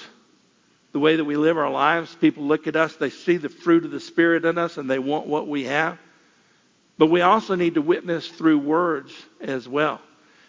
the 0.92 0.98
way 0.98 1.16
that 1.16 1.24
we 1.24 1.36
live 1.36 1.56
our 1.56 1.70
lives. 1.70 2.14
People 2.14 2.44
look 2.44 2.66
at 2.66 2.76
us, 2.76 2.96
they 2.96 3.10
see 3.10 3.36
the 3.36 3.48
fruit 3.48 3.84
of 3.84 3.90
the 3.90 4.00
Spirit 4.00 4.44
in 4.44 4.58
us, 4.58 4.76
and 4.76 4.90
they 4.90 4.98
want 4.98 5.26
what 5.26 5.46
we 5.46 5.64
have. 5.64 5.98
But 6.98 7.06
we 7.06 7.22
also 7.22 7.54
need 7.54 7.74
to 7.74 7.82
witness 7.82 8.28
through 8.28 8.58
words 8.58 9.12
as 9.40 9.68
well. 9.68 10.00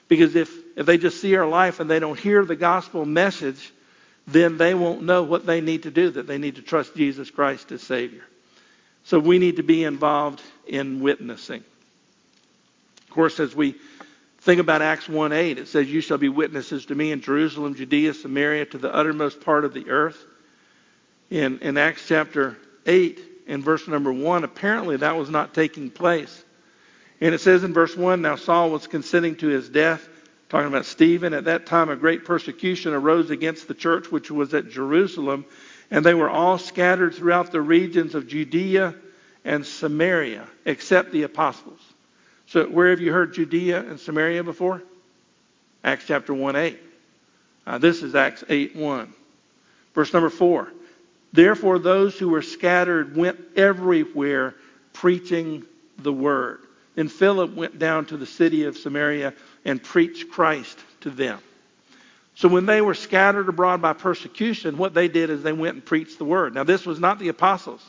Because 0.07 0.35
if, 0.35 0.53
if 0.75 0.85
they 0.85 0.97
just 0.97 1.21
see 1.21 1.35
our 1.37 1.47
life 1.47 1.79
and 1.79 1.89
they 1.89 1.99
don't 1.99 2.19
hear 2.19 2.43
the 2.43 2.57
gospel 2.57 3.05
message, 3.05 3.71
then 4.27 4.57
they 4.57 4.73
won't 4.73 5.03
know 5.03 5.23
what 5.23 5.45
they 5.45 5.61
need 5.61 5.83
to 5.83 5.91
do, 5.91 6.09
that 6.09 6.27
they 6.27 6.37
need 6.37 6.55
to 6.55 6.61
trust 6.61 6.95
Jesus 6.95 7.31
Christ 7.31 7.71
as 7.71 7.81
Savior. 7.81 8.23
So 9.03 9.19
we 9.19 9.39
need 9.39 9.55
to 9.55 9.63
be 9.63 9.83
involved 9.83 10.41
in 10.67 10.99
witnessing. 10.99 11.63
Of 13.03 13.09
course, 13.09 13.39
as 13.39 13.55
we 13.55 13.75
think 14.41 14.59
about 14.59 14.81
Acts 14.81 15.07
1 15.07 15.31
8, 15.31 15.57
it 15.57 15.67
says, 15.67 15.89
You 15.89 16.01
shall 16.01 16.17
be 16.17 16.29
witnesses 16.29 16.85
to 16.87 16.95
me 16.95 17.11
in 17.11 17.21
Jerusalem, 17.21 17.75
Judea, 17.75 18.13
Samaria, 18.13 18.65
to 18.67 18.77
the 18.77 18.93
uttermost 18.93 19.41
part 19.41 19.65
of 19.65 19.73
the 19.73 19.89
earth. 19.89 20.21
In, 21.31 21.59
in 21.59 21.77
Acts 21.77 22.05
chapter 22.07 22.57
8, 22.85 23.19
in 23.47 23.63
verse 23.63 23.87
number 23.87 24.11
1, 24.11 24.43
apparently 24.43 24.97
that 24.97 25.15
was 25.15 25.29
not 25.29 25.53
taking 25.53 25.89
place. 25.89 26.43
And 27.21 27.33
it 27.33 27.39
says 27.39 27.63
in 27.63 27.73
verse 27.73 27.95
1 27.95 28.21
Now 28.21 28.35
Saul 28.35 28.69
was 28.69 28.85
consenting 28.85 29.37
to 29.37 29.47
his 29.47 29.69
death, 29.69 30.07
talking 30.49 30.67
about 30.67 30.85
Stephen. 30.85 31.33
At 31.33 31.45
that 31.45 31.65
time, 31.65 31.89
a 31.89 31.95
great 31.95 32.25
persecution 32.25 32.93
arose 32.93 33.29
against 33.29 33.69
the 33.69 33.73
church 33.73 34.11
which 34.11 34.29
was 34.29 34.53
at 34.53 34.69
Jerusalem, 34.69 35.45
and 35.89 36.05
they 36.05 36.13
were 36.13 36.29
all 36.29 36.57
scattered 36.57 37.15
throughout 37.15 37.53
the 37.53 37.61
regions 37.61 38.13
of 38.13 38.27
Judea 38.27 38.93
and 39.45 39.65
Samaria, 39.65 40.45
except 40.65 41.13
the 41.13 41.23
apostles. 41.23 41.79
So, 42.47 42.65
where 42.67 42.89
have 42.89 42.99
you 42.99 43.13
heard 43.13 43.33
Judea 43.33 43.79
and 43.79 43.97
Samaria 43.97 44.43
before? 44.43 44.83
Acts 45.81 46.03
chapter 46.07 46.33
1 46.33 46.57
8. 46.57 46.79
Uh, 47.65 47.77
this 47.77 48.03
is 48.03 48.15
Acts 48.15 48.43
8 48.49 48.75
1. 48.75 49.13
Verse 49.93 50.11
number 50.11 50.29
4. 50.29 50.71
Therefore, 51.33 51.79
those 51.79 52.17
who 52.17 52.29
were 52.29 52.41
scattered 52.41 53.15
went 53.15 53.39
everywhere 53.55 54.55
preaching 54.93 55.65
the 55.97 56.13
word. 56.13 56.59
And 56.97 57.11
Philip 57.11 57.55
went 57.55 57.79
down 57.79 58.05
to 58.07 58.17
the 58.17 58.25
city 58.25 58.65
of 58.65 58.77
Samaria 58.77 59.33
and 59.63 59.81
preached 59.81 60.29
Christ 60.29 60.77
to 61.01 61.09
them. 61.09 61.39
So 62.35 62.47
when 62.47 62.65
they 62.65 62.81
were 62.81 62.93
scattered 62.93 63.49
abroad 63.49 63.81
by 63.81 63.93
persecution, 63.93 64.77
what 64.77 64.93
they 64.93 65.07
did 65.07 65.29
is 65.29 65.43
they 65.43 65.53
went 65.53 65.75
and 65.75 65.85
preached 65.85 66.17
the 66.17 66.25
word. 66.25 66.53
Now, 66.53 66.63
this 66.63 66.85
was 66.85 66.99
not 66.99 67.19
the 67.19 67.29
apostles. 67.29 67.87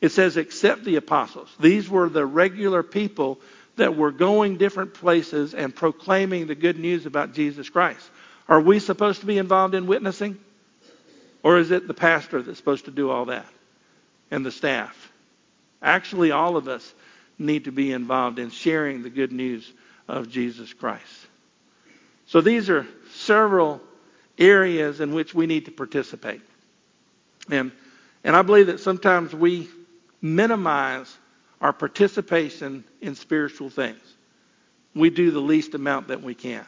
It 0.00 0.10
says, 0.10 0.36
except 0.36 0.84
the 0.84 0.96
apostles. 0.96 1.54
These 1.60 1.88
were 1.88 2.08
the 2.08 2.24
regular 2.24 2.82
people 2.82 3.40
that 3.76 3.96
were 3.96 4.10
going 4.10 4.56
different 4.56 4.94
places 4.94 5.54
and 5.54 5.74
proclaiming 5.74 6.46
the 6.46 6.54
good 6.54 6.78
news 6.78 7.06
about 7.06 7.34
Jesus 7.34 7.68
Christ. 7.68 8.08
Are 8.48 8.60
we 8.60 8.78
supposed 8.78 9.20
to 9.20 9.26
be 9.26 9.38
involved 9.38 9.74
in 9.74 9.86
witnessing? 9.86 10.38
Or 11.42 11.58
is 11.58 11.70
it 11.70 11.88
the 11.88 11.94
pastor 11.94 12.42
that's 12.42 12.58
supposed 12.58 12.84
to 12.84 12.90
do 12.90 13.10
all 13.10 13.26
that 13.26 13.46
and 14.30 14.44
the 14.44 14.50
staff? 14.50 15.10
Actually, 15.82 16.30
all 16.30 16.56
of 16.56 16.68
us 16.68 16.92
need 17.38 17.64
to 17.64 17.72
be 17.72 17.92
involved 17.92 18.38
in 18.38 18.50
sharing 18.50 19.02
the 19.02 19.10
good 19.10 19.32
news 19.32 19.72
of 20.06 20.28
Jesus 20.28 20.72
Christ. 20.74 21.26
So 22.26 22.40
these 22.40 22.68
are 22.68 22.86
several 23.12 23.80
areas 24.38 25.00
in 25.00 25.14
which 25.14 25.34
we 25.34 25.46
need 25.46 25.64
to 25.64 25.70
participate. 25.70 26.42
And, 27.50 27.72
and 28.22 28.36
I 28.36 28.42
believe 28.42 28.66
that 28.66 28.80
sometimes 28.80 29.34
we 29.34 29.68
minimize 30.20 31.16
our 31.60 31.72
participation 31.72 32.84
in 33.00 33.14
spiritual 33.14 33.70
things. 33.70 34.00
We 34.94 35.10
do 35.10 35.30
the 35.30 35.40
least 35.40 35.74
amount 35.74 36.08
that 36.08 36.22
we 36.22 36.34
can. 36.34 36.66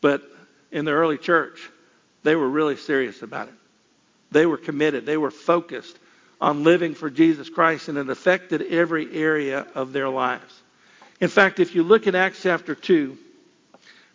But 0.00 0.22
in 0.70 0.84
the 0.84 0.92
early 0.92 1.18
church, 1.18 1.70
they 2.22 2.36
were 2.36 2.48
really 2.48 2.76
serious 2.76 3.22
about 3.22 3.48
it. 3.48 3.54
They 4.36 4.44
were 4.44 4.58
committed. 4.58 5.06
They 5.06 5.16
were 5.16 5.30
focused 5.30 5.98
on 6.42 6.62
living 6.62 6.92
for 6.94 7.08
Jesus 7.08 7.48
Christ, 7.48 7.88
and 7.88 7.96
it 7.96 8.10
affected 8.10 8.60
every 8.60 9.10
area 9.16 9.66
of 9.74 9.94
their 9.94 10.10
lives. 10.10 10.60
In 11.22 11.30
fact, 11.30 11.58
if 11.58 11.74
you 11.74 11.82
look 11.82 12.06
at 12.06 12.14
Acts 12.14 12.42
chapter 12.42 12.74
2, 12.74 13.16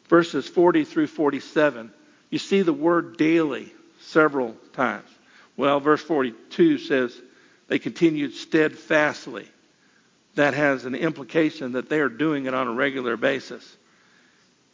verses 0.10 0.48
40 0.48 0.84
through 0.86 1.08
47, 1.08 1.92
you 2.30 2.38
see 2.38 2.62
the 2.62 2.72
word 2.72 3.18
daily 3.18 3.74
several 4.02 4.56
times. 4.74 5.10
Well, 5.58 5.80
verse 5.80 6.04
42 6.04 6.78
says, 6.78 7.20
they 7.68 7.80
continued 7.80 8.36
steadfastly. 8.36 9.48
That 10.36 10.54
has 10.54 10.86
an 10.86 10.94
implication 10.94 11.72
that 11.72 11.90
they 11.90 12.00
are 12.00 12.10
doing 12.10 12.46
it 12.46 12.54
on 12.54 12.68
a 12.68 12.74
regular 12.74 13.18
basis. 13.18 13.76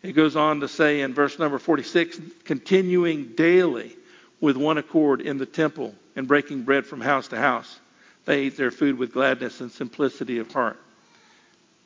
It 0.03 0.11
goes 0.11 0.35
on 0.35 0.59
to 0.59 0.67
say 0.67 0.99
in 0.99 1.13
verse 1.13 1.39
number 1.39 1.57
46, 1.57 2.19
continuing 2.43 3.27
daily 3.37 3.95
with 4.39 4.57
one 4.57 4.77
accord 4.77 5.21
in 5.21 5.37
the 5.37 5.45
temple 5.45 5.95
and 6.15 6.27
breaking 6.27 6.63
bread 6.63 6.85
from 6.85 7.01
house 7.01 7.27
to 7.29 7.37
house. 7.37 7.79
They 8.25 8.41
ate 8.41 8.57
their 8.57 8.71
food 8.71 8.97
with 8.97 9.13
gladness 9.13 9.61
and 9.61 9.71
simplicity 9.71 10.39
of 10.39 10.51
heart. 10.51 10.79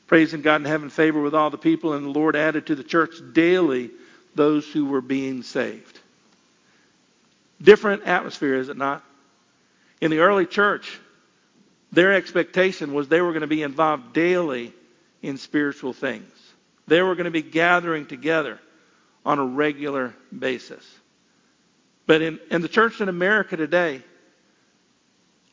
Praising 0.08 0.42
God 0.42 0.56
and 0.56 0.68
having 0.68 0.90
favor 0.90 1.22
with 1.22 1.34
all 1.34 1.50
the 1.50 1.58
people, 1.58 1.94
and 1.94 2.06
the 2.06 2.20
Lord 2.20 2.36
added 2.36 2.68
to 2.68 2.76
the 2.76 2.84
church 2.84 3.16
daily 3.34 3.92
those 4.36 4.68
who 4.68 4.86
were 4.86 5.02
being 5.02 5.44
saved. 5.44 6.00
Different 7.62 8.04
atmosphere, 8.04 8.56
is 8.56 8.70
it 8.70 8.78
not? 8.78 9.04
In 10.02 10.10
the 10.10 10.20
early 10.20 10.46
church, 10.46 11.00
their 11.92 12.14
expectation 12.14 12.94
was 12.94 13.08
they 13.08 13.22
were 13.22 13.32
going 13.32 13.42
to 13.42 13.48
be 13.48 13.64
involved 13.64 14.14
daily 14.14 14.74
in 15.22 15.38
spiritual 15.38 15.94
things. 15.94 16.32
They 16.88 17.02
were 17.02 17.16
going 17.16 17.26
to 17.26 17.32
be 17.32 17.44
gathering 17.44 18.08
together 18.08 18.60
on 19.26 19.40
a 19.40 19.46
regular 19.46 20.14
basis. 20.38 20.84
But 22.12 22.22
in, 22.22 22.42
in 22.50 22.62
the 22.62 22.68
church 22.68 23.00
in 23.00 23.08
America 23.08 23.56
today, 23.56 24.02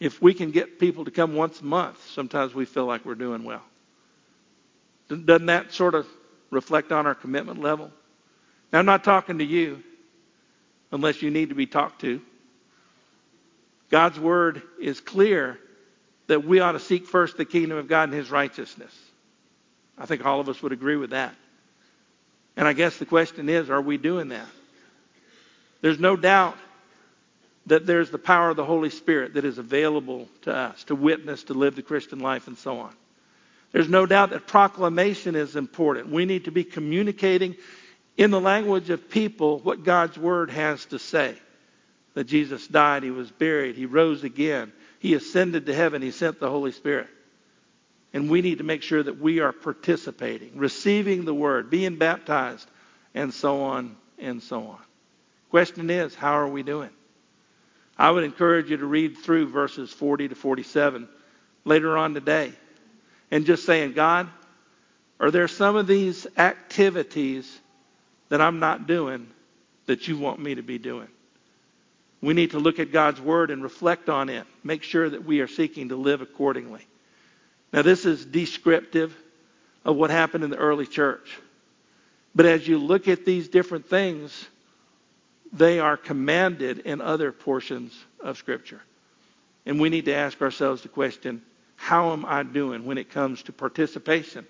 if 0.00 0.20
we 0.20 0.34
can 0.34 0.50
get 0.50 0.80
people 0.80 1.04
to 1.04 1.10
come 1.12 1.36
once 1.36 1.60
a 1.60 1.64
month, 1.64 2.04
sometimes 2.10 2.52
we 2.52 2.64
feel 2.64 2.84
like 2.84 3.04
we're 3.04 3.14
doing 3.14 3.44
well. 3.44 3.62
Doesn't 5.08 5.46
that 5.46 5.72
sort 5.72 5.94
of 5.94 6.04
reflect 6.50 6.90
on 6.90 7.06
our 7.06 7.14
commitment 7.14 7.60
level? 7.60 7.92
Now, 8.72 8.80
I'm 8.80 8.86
not 8.86 9.04
talking 9.04 9.38
to 9.38 9.44
you 9.44 9.84
unless 10.90 11.22
you 11.22 11.30
need 11.30 11.50
to 11.50 11.54
be 11.54 11.66
talked 11.66 12.00
to. 12.00 12.20
God's 13.88 14.18
word 14.18 14.62
is 14.80 14.98
clear 14.98 15.60
that 16.26 16.44
we 16.44 16.58
ought 16.58 16.72
to 16.72 16.80
seek 16.80 17.06
first 17.06 17.36
the 17.36 17.44
kingdom 17.44 17.78
of 17.78 17.86
God 17.86 18.08
and 18.08 18.14
his 18.14 18.32
righteousness. 18.32 18.92
I 19.96 20.06
think 20.06 20.26
all 20.26 20.40
of 20.40 20.48
us 20.48 20.60
would 20.60 20.72
agree 20.72 20.96
with 20.96 21.10
that. 21.10 21.36
And 22.56 22.66
I 22.66 22.72
guess 22.72 22.96
the 22.96 23.06
question 23.06 23.48
is, 23.48 23.70
are 23.70 23.80
we 23.80 23.96
doing 23.96 24.30
that? 24.30 24.48
There's 25.80 25.98
no 25.98 26.16
doubt 26.16 26.56
that 27.66 27.86
there's 27.86 28.10
the 28.10 28.18
power 28.18 28.50
of 28.50 28.56
the 28.56 28.64
Holy 28.64 28.90
Spirit 28.90 29.34
that 29.34 29.44
is 29.44 29.58
available 29.58 30.28
to 30.42 30.54
us 30.54 30.84
to 30.84 30.94
witness, 30.94 31.44
to 31.44 31.54
live 31.54 31.76
the 31.76 31.82
Christian 31.82 32.18
life, 32.18 32.46
and 32.46 32.56
so 32.56 32.78
on. 32.78 32.94
There's 33.72 33.88
no 33.88 34.06
doubt 34.06 34.30
that 34.30 34.46
proclamation 34.46 35.34
is 35.36 35.54
important. 35.54 36.08
We 36.08 36.24
need 36.24 36.46
to 36.46 36.50
be 36.50 36.64
communicating 36.64 37.56
in 38.16 38.30
the 38.30 38.40
language 38.40 38.90
of 38.90 39.10
people 39.10 39.58
what 39.60 39.84
God's 39.84 40.16
word 40.16 40.50
has 40.50 40.84
to 40.86 40.98
say. 40.98 41.36
That 42.14 42.24
Jesus 42.24 42.66
died, 42.66 43.02
he 43.02 43.10
was 43.10 43.30
buried, 43.30 43.76
he 43.76 43.86
rose 43.86 44.24
again, 44.24 44.72
he 44.98 45.14
ascended 45.14 45.66
to 45.66 45.74
heaven, 45.74 46.02
he 46.02 46.10
sent 46.10 46.40
the 46.40 46.50
Holy 46.50 46.72
Spirit. 46.72 47.08
And 48.14 48.30
we 48.30 48.40
need 48.40 48.58
to 48.58 48.64
make 48.64 48.82
sure 48.82 49.02
that 49.02 49.20
we 49.20 49.40
are 49.40 49.52
participating, 49.52 50.56
receiving 50.56 51.26
the 51.26 51.34
word, 51.34 51.68
being 51.68 51.96
baptized, 51.96 52.68
and 53.14 53.32
so 53.32 53.62
on 53.62 53.96
and 54.18 54.42
so 54.42 54.62
on. 54.62 54.78
Question 55.50 55.90
is, 55.90 56.14
how 56.14 56.32
are 56.32 56.48
we 56.48 56.62
doing? 56.62 56.90
I 57.96 58.10
would 58.10 58.24
encourage 58.24 58.70
you 58.70 58.76
to 58.76 58.86
read 58.86 59.18
through 59.18 59.48
verses 59.48 59.92
40 59.92 60.28
to 60.28 60.34
47 60.34 61.08
later 61.64 61.96
on 61.96 62.14
today 62.14 62.52
and 63.30 63.44
just 63.44 63.64
saying, 63.64 63.92
God, 63.92 64.28
are 65.20 65.30
there 65.30 65.48
some 65.48 65.74
of 65.74 65.86
these 65.86 66.26
activities 66.36 67.58
that 68.28 68.40
I'm 68.40 68.60
not 68.60 68.86
doing 68.86 69.26
that 69.86 70.06
you 70.06 70.16
want 70.16 70.38
me 70.38 70.54
to 70.54 70.62
be 70.62 70.78
doing? 70.78 71.08
We 72.20 72.34
need 72.34 72.52
to 72.52 72.58
look 72.58 72.78
at 72.78 72.92
God's 72.92 73.20
Word 73.20 73.50
and 73.50 73.62
reflect 73.62 74.08
on 74.08 74.28
it. 74.28 74.46
Make 74.62 74.82
sure 74.82 75.08
that 75.08 75.24
we 75.24 75.40
are 75.40 75.48
seeking 75.48 75.88
to 75.88 75.96
live 75.96 76.20
accordingly. 76.20 76.86
Now, 77.72 77.82
this 77.82 78.04
is 78.04 78.24
descriptive 78.24 79.16
of 79.84 79.96
what 79.96 80.10
happened 80.10 80.44
in 80.44 80.50
the 80.50 80.56
early 80.56 80.86
church. 80.86 81.38
But 82.34 82.46
as 82.46 82.66
you 82.66 82.78
look 82.78 83.08
at 83.08 83.24
these 83.24 83.48
different 83.48 83.88
things, 83.88 84.46
they 85.52 85.80
are 85.80 85.96
commanded 85.96 86.80
in 86.80 87.00
other 87.00 87.32
portions 87.32 87.96
of 88.20 88.36
Scripture. 88.36 88.80
And 89.66 89.80
we 89.80 89.88
need 89.88 90.06
to 90.06 90.14
ask 90.14 90.40
ourselves 90.40 90.82
the 90.82 90.88
question 90.88 91.42
how 91.76 92.12
am 92.12 92.24
I 92.26 92.42
doing 92.42 92.84
when 92.84 92.98
it 92.98 93.10
comes 93.10 93.42
to 93.44 93.52
participation? 93.52 94.44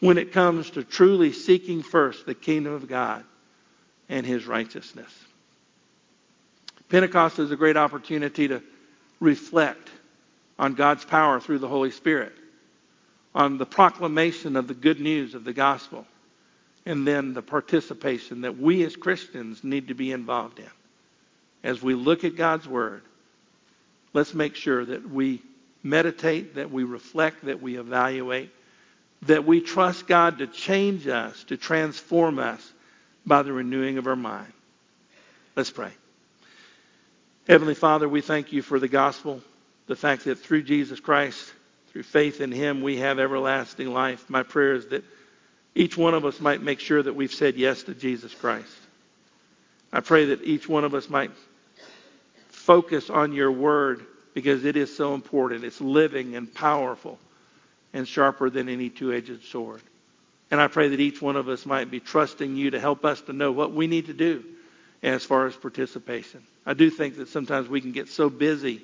When 0.00 0.16
it 0.16 0.32
comes 0.32 0.70
to 0.70 0.82
truly 0.82 1.32
seeking 1.32 1.82
first 1.82 2.24
the 2.24 2.34
kingdom 2.34 2.72
of 2.72 2.88
God 2.88 3.24
and 4.08 4.24
his 4.24 4.46
righteousness? 4.46 5.12
Pentecost 6.88 7.38
is 7.38 7.50
a 7.50 7.56
great 7.56 7.76
opportunity 7.76 8.48
to 8.48 8.62
reflect 9.20 9.90
on 10.58 10.74
God's 10.74 11.04
power 11.04 11.40
through 11.40 11.58
the 11.58 11.68
Holy 11.68 11.90
Spirit, 11.90 12.32
on 13.34 13.58
the 13.58 13.66
proclamation 13.66 14.56
of 14.56 14.66
the 14.66 14.74
good 14.74 15.00
news 15.00 15.34
of 15.34 15.44
the 15.44 15.52
gospel, 15.52 16.06
and 16.84 17.06
then 17.06 17.34
the 17.34 17.42
participation 17.42 18.42
that 18.42 18.58
we 18.58 18.84
as 18.84 18.96
Christians 18.96 19.62
need 19.62 19.88
to 19.88 19.94
be 19.94 20.12
involved 20.12 20.58
in. 20.58 20.70
As 21.62 21.80
we 21.80 21.94
look 21.94 22.24
at 22.24 22.36
God's 22.36 22.66
Word, 22.66 23.02
let's 24.12 24.34
make 24.34 24.56
sure 24.56 24.84
that 24.84 25.08
we 25.08 25.42
meditate, 25.82 26.56
that 26.56 26.70
we 26.70 26.84
reflect, 26.84 27.44
that 27.44 27.62
we 27.62 27.76
evaluate, 27.76 28.50
that 29.22 29.44
we 29.44 29.60
trust 29.60 30.06
God 30.06 30.38
to 30.38 30.46
change 30.48 31.06
us, 31.06 31.44
to 31.44 31.56
transform 31.56 32.38
us 32.38 32.72
by 33.24 33.42
the 33.42 33.52
renewing 33.52 33.98
of 33.98 34.06
our 34.08 34.16
mind. 34.16 34.52
Let's 35.54 35.70
pray. 35.70 35.92
Heavenly 37.46 37.74
Father, 37.74 38.08
we 38.08 38.20
thank 38.20 38.52
you 38.52 38.62
for 38.62 38.80
the 38.80 38.88
gospel, 38.88 39.40
the 39.86 39.96
fact 39.96 40.24
that 40.24 40.36
through 40.36 40.62
Jesus 40.62 40.98
Christ, 40.98 41.52
through 41.88 42.04
faith 42.04 42.40
in 42.40 42.50
him, 42.50 42.82
we 42.82 42.96
have 42.98 43.18
everlasting 43.18 43.92
life. 43.92 44.28
My 44.30 44.42
prayer 44.42 44.74
is 44.74 44.86
that 44.88 45.04
each 45.74 45.96
one 45.96 46.14
of 46.14 46.24
us 46.24 46.40
might 46.40 46.62
make 46.62 46.80
sure 46.80 47.02
that 47.02 47.14
we've 47.14 47.32
said 47.32 47.56
yes 47.56 47.82
to 47.84 47.94
Jesus 47.94 48.34
Christ. 48.34 48.76
I 49.92 50.00
pray 50.00 50.26
that 50.26 50.42
each 50.42 50.68
one 50.68 50.84
of 50.84 50.94
us 50.94 51.08
might 51.08 51.30
focus 52.48 53.10
on 53.10 53.32
your 53.32 53.52
word 53.52 54.06
because 54.34 54.64
it 54.64 54.76
is 54.76 54.94
so 54.94 55.14
important. 55.14 55.64
It's 55.64 55.80
living 55.80 56.36
and 56.36 56.52
powerful 56.52 57.18
and 57.92 58.06
sharper 58.06 58.48
than 58.50 58.68
any 58.68 58.88
two 58.88 59.12
edged 59.12 59.44
sword. 59.44 59.82
And 60.50 60.60
I 60.60 60.68
pray 60.68 60.88
that 60.88 61.00
each 61.00 61.20
one 61.20 61.36
of 61.36 61.48
us 61.48 61.64
might 61.64 61.90
be 61.90 62.00
trusting 62.00 62.56
you 62.56 62.70
to 62.70 62.80
help 62.80 63.04
us 63.04 63.20
to 63.22 63.32
know 63.32 63.52
what 63.52 63.72
we 63.72 63.86
need 63.86 64.06
to 64.06 64.12
do 64.12 64.44
as 65.02 65.24
far 65.24 65.46
as 65.46 65.56
participation. 65.56 66.42
I 66.64 66.74
do 66.74 66.90
think 66.90 67.16
that 67.16 67.28
sometimes 67.28 67.68
we 67.68 67.80
can 67.80 67.92
get 67.92 68.08
so 68.08 68.30
busy 68.30 68.82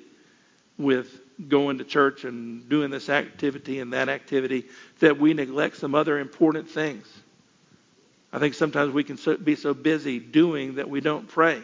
with 0.79 1.19
going 1.47 1.77
to 1.77 1.83
church 1.83 2.23
and 2.23 2.67
doing 2.67 2.89
this 2.89 3.09
activity 3.09 3.79
and 3.79 3.93
that 3.93 4.09
activity 4.09 4.65
that 4.99 5.19
we 5.19 5.33
neglect 5.33 5.77
some 5.77 5.93
other 5.93 6.17
important 6.17 6.69
things. 6.69 7.07
I 8.31 8.39
think 8.39 8.53
sometimes 8.53 8.93
we 8.93 9.03
can 9.03 9.17
be 9.43 9.55
so 9.55 9.73
busy 9.73 10.19
doing 10.19 10.75
that 10.75 10.89
we 10.89 11.01
don't 11.01 11.27
pray, 11.27 11.61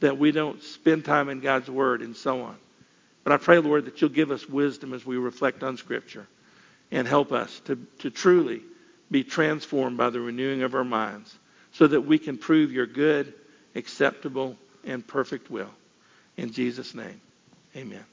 that 0.00 0.18
we 0.18 0.32
don't 0.32 0.62
spend 0.62 1.04
time 1.04 1.28
in 1.28 1.40
God's 1.40 1.70
Word, 1.70 2.02
and 2.02 2.16
so 2.16 2.42
on. 2.42 2.56
But 3.24 3.32
I 3.32 3.36
pray, 3.36 3.58
Lord, 3.58 3.84
that 3.86 4.00
you'll 4.00 4.10
give 4.10 4.30
us 4.30 4.48
wisdom 4.48 4.94
as 4.94 5.06
we 5.06 5.16
reflect 5.16 5.62
on 5.62 5.76
Scripture 5.76 6.26
and 6.90 7.06
help 7.06 7.32
us 7.32 7.60
to, 7.66 7.76
to 8.00 8.10
truly 8.10 8.62
be 9.10 9.22
transformed 9.22 9.96
by 9.96 10.10
the 10.10 10.20
renewing 10.20 10.62
of 10.62 10.74
our 10.74 10.84
minds 10.84 11.34
so 11.72 11.86
that 11.86 12.00
we 12.00 12.18
can 12.18 12.38
prove 12.38 12.72
your 12.72 12.86
good, 12.86 13.34
acceptable, 13.74 14.56
and 14.84 15.06
perfect 15.06 15.50
will. 15.50 15.70
In 16.36 16.52
Jesus' 16.52 16.94
name, 16.94 17.20
amen. 17.76 18.04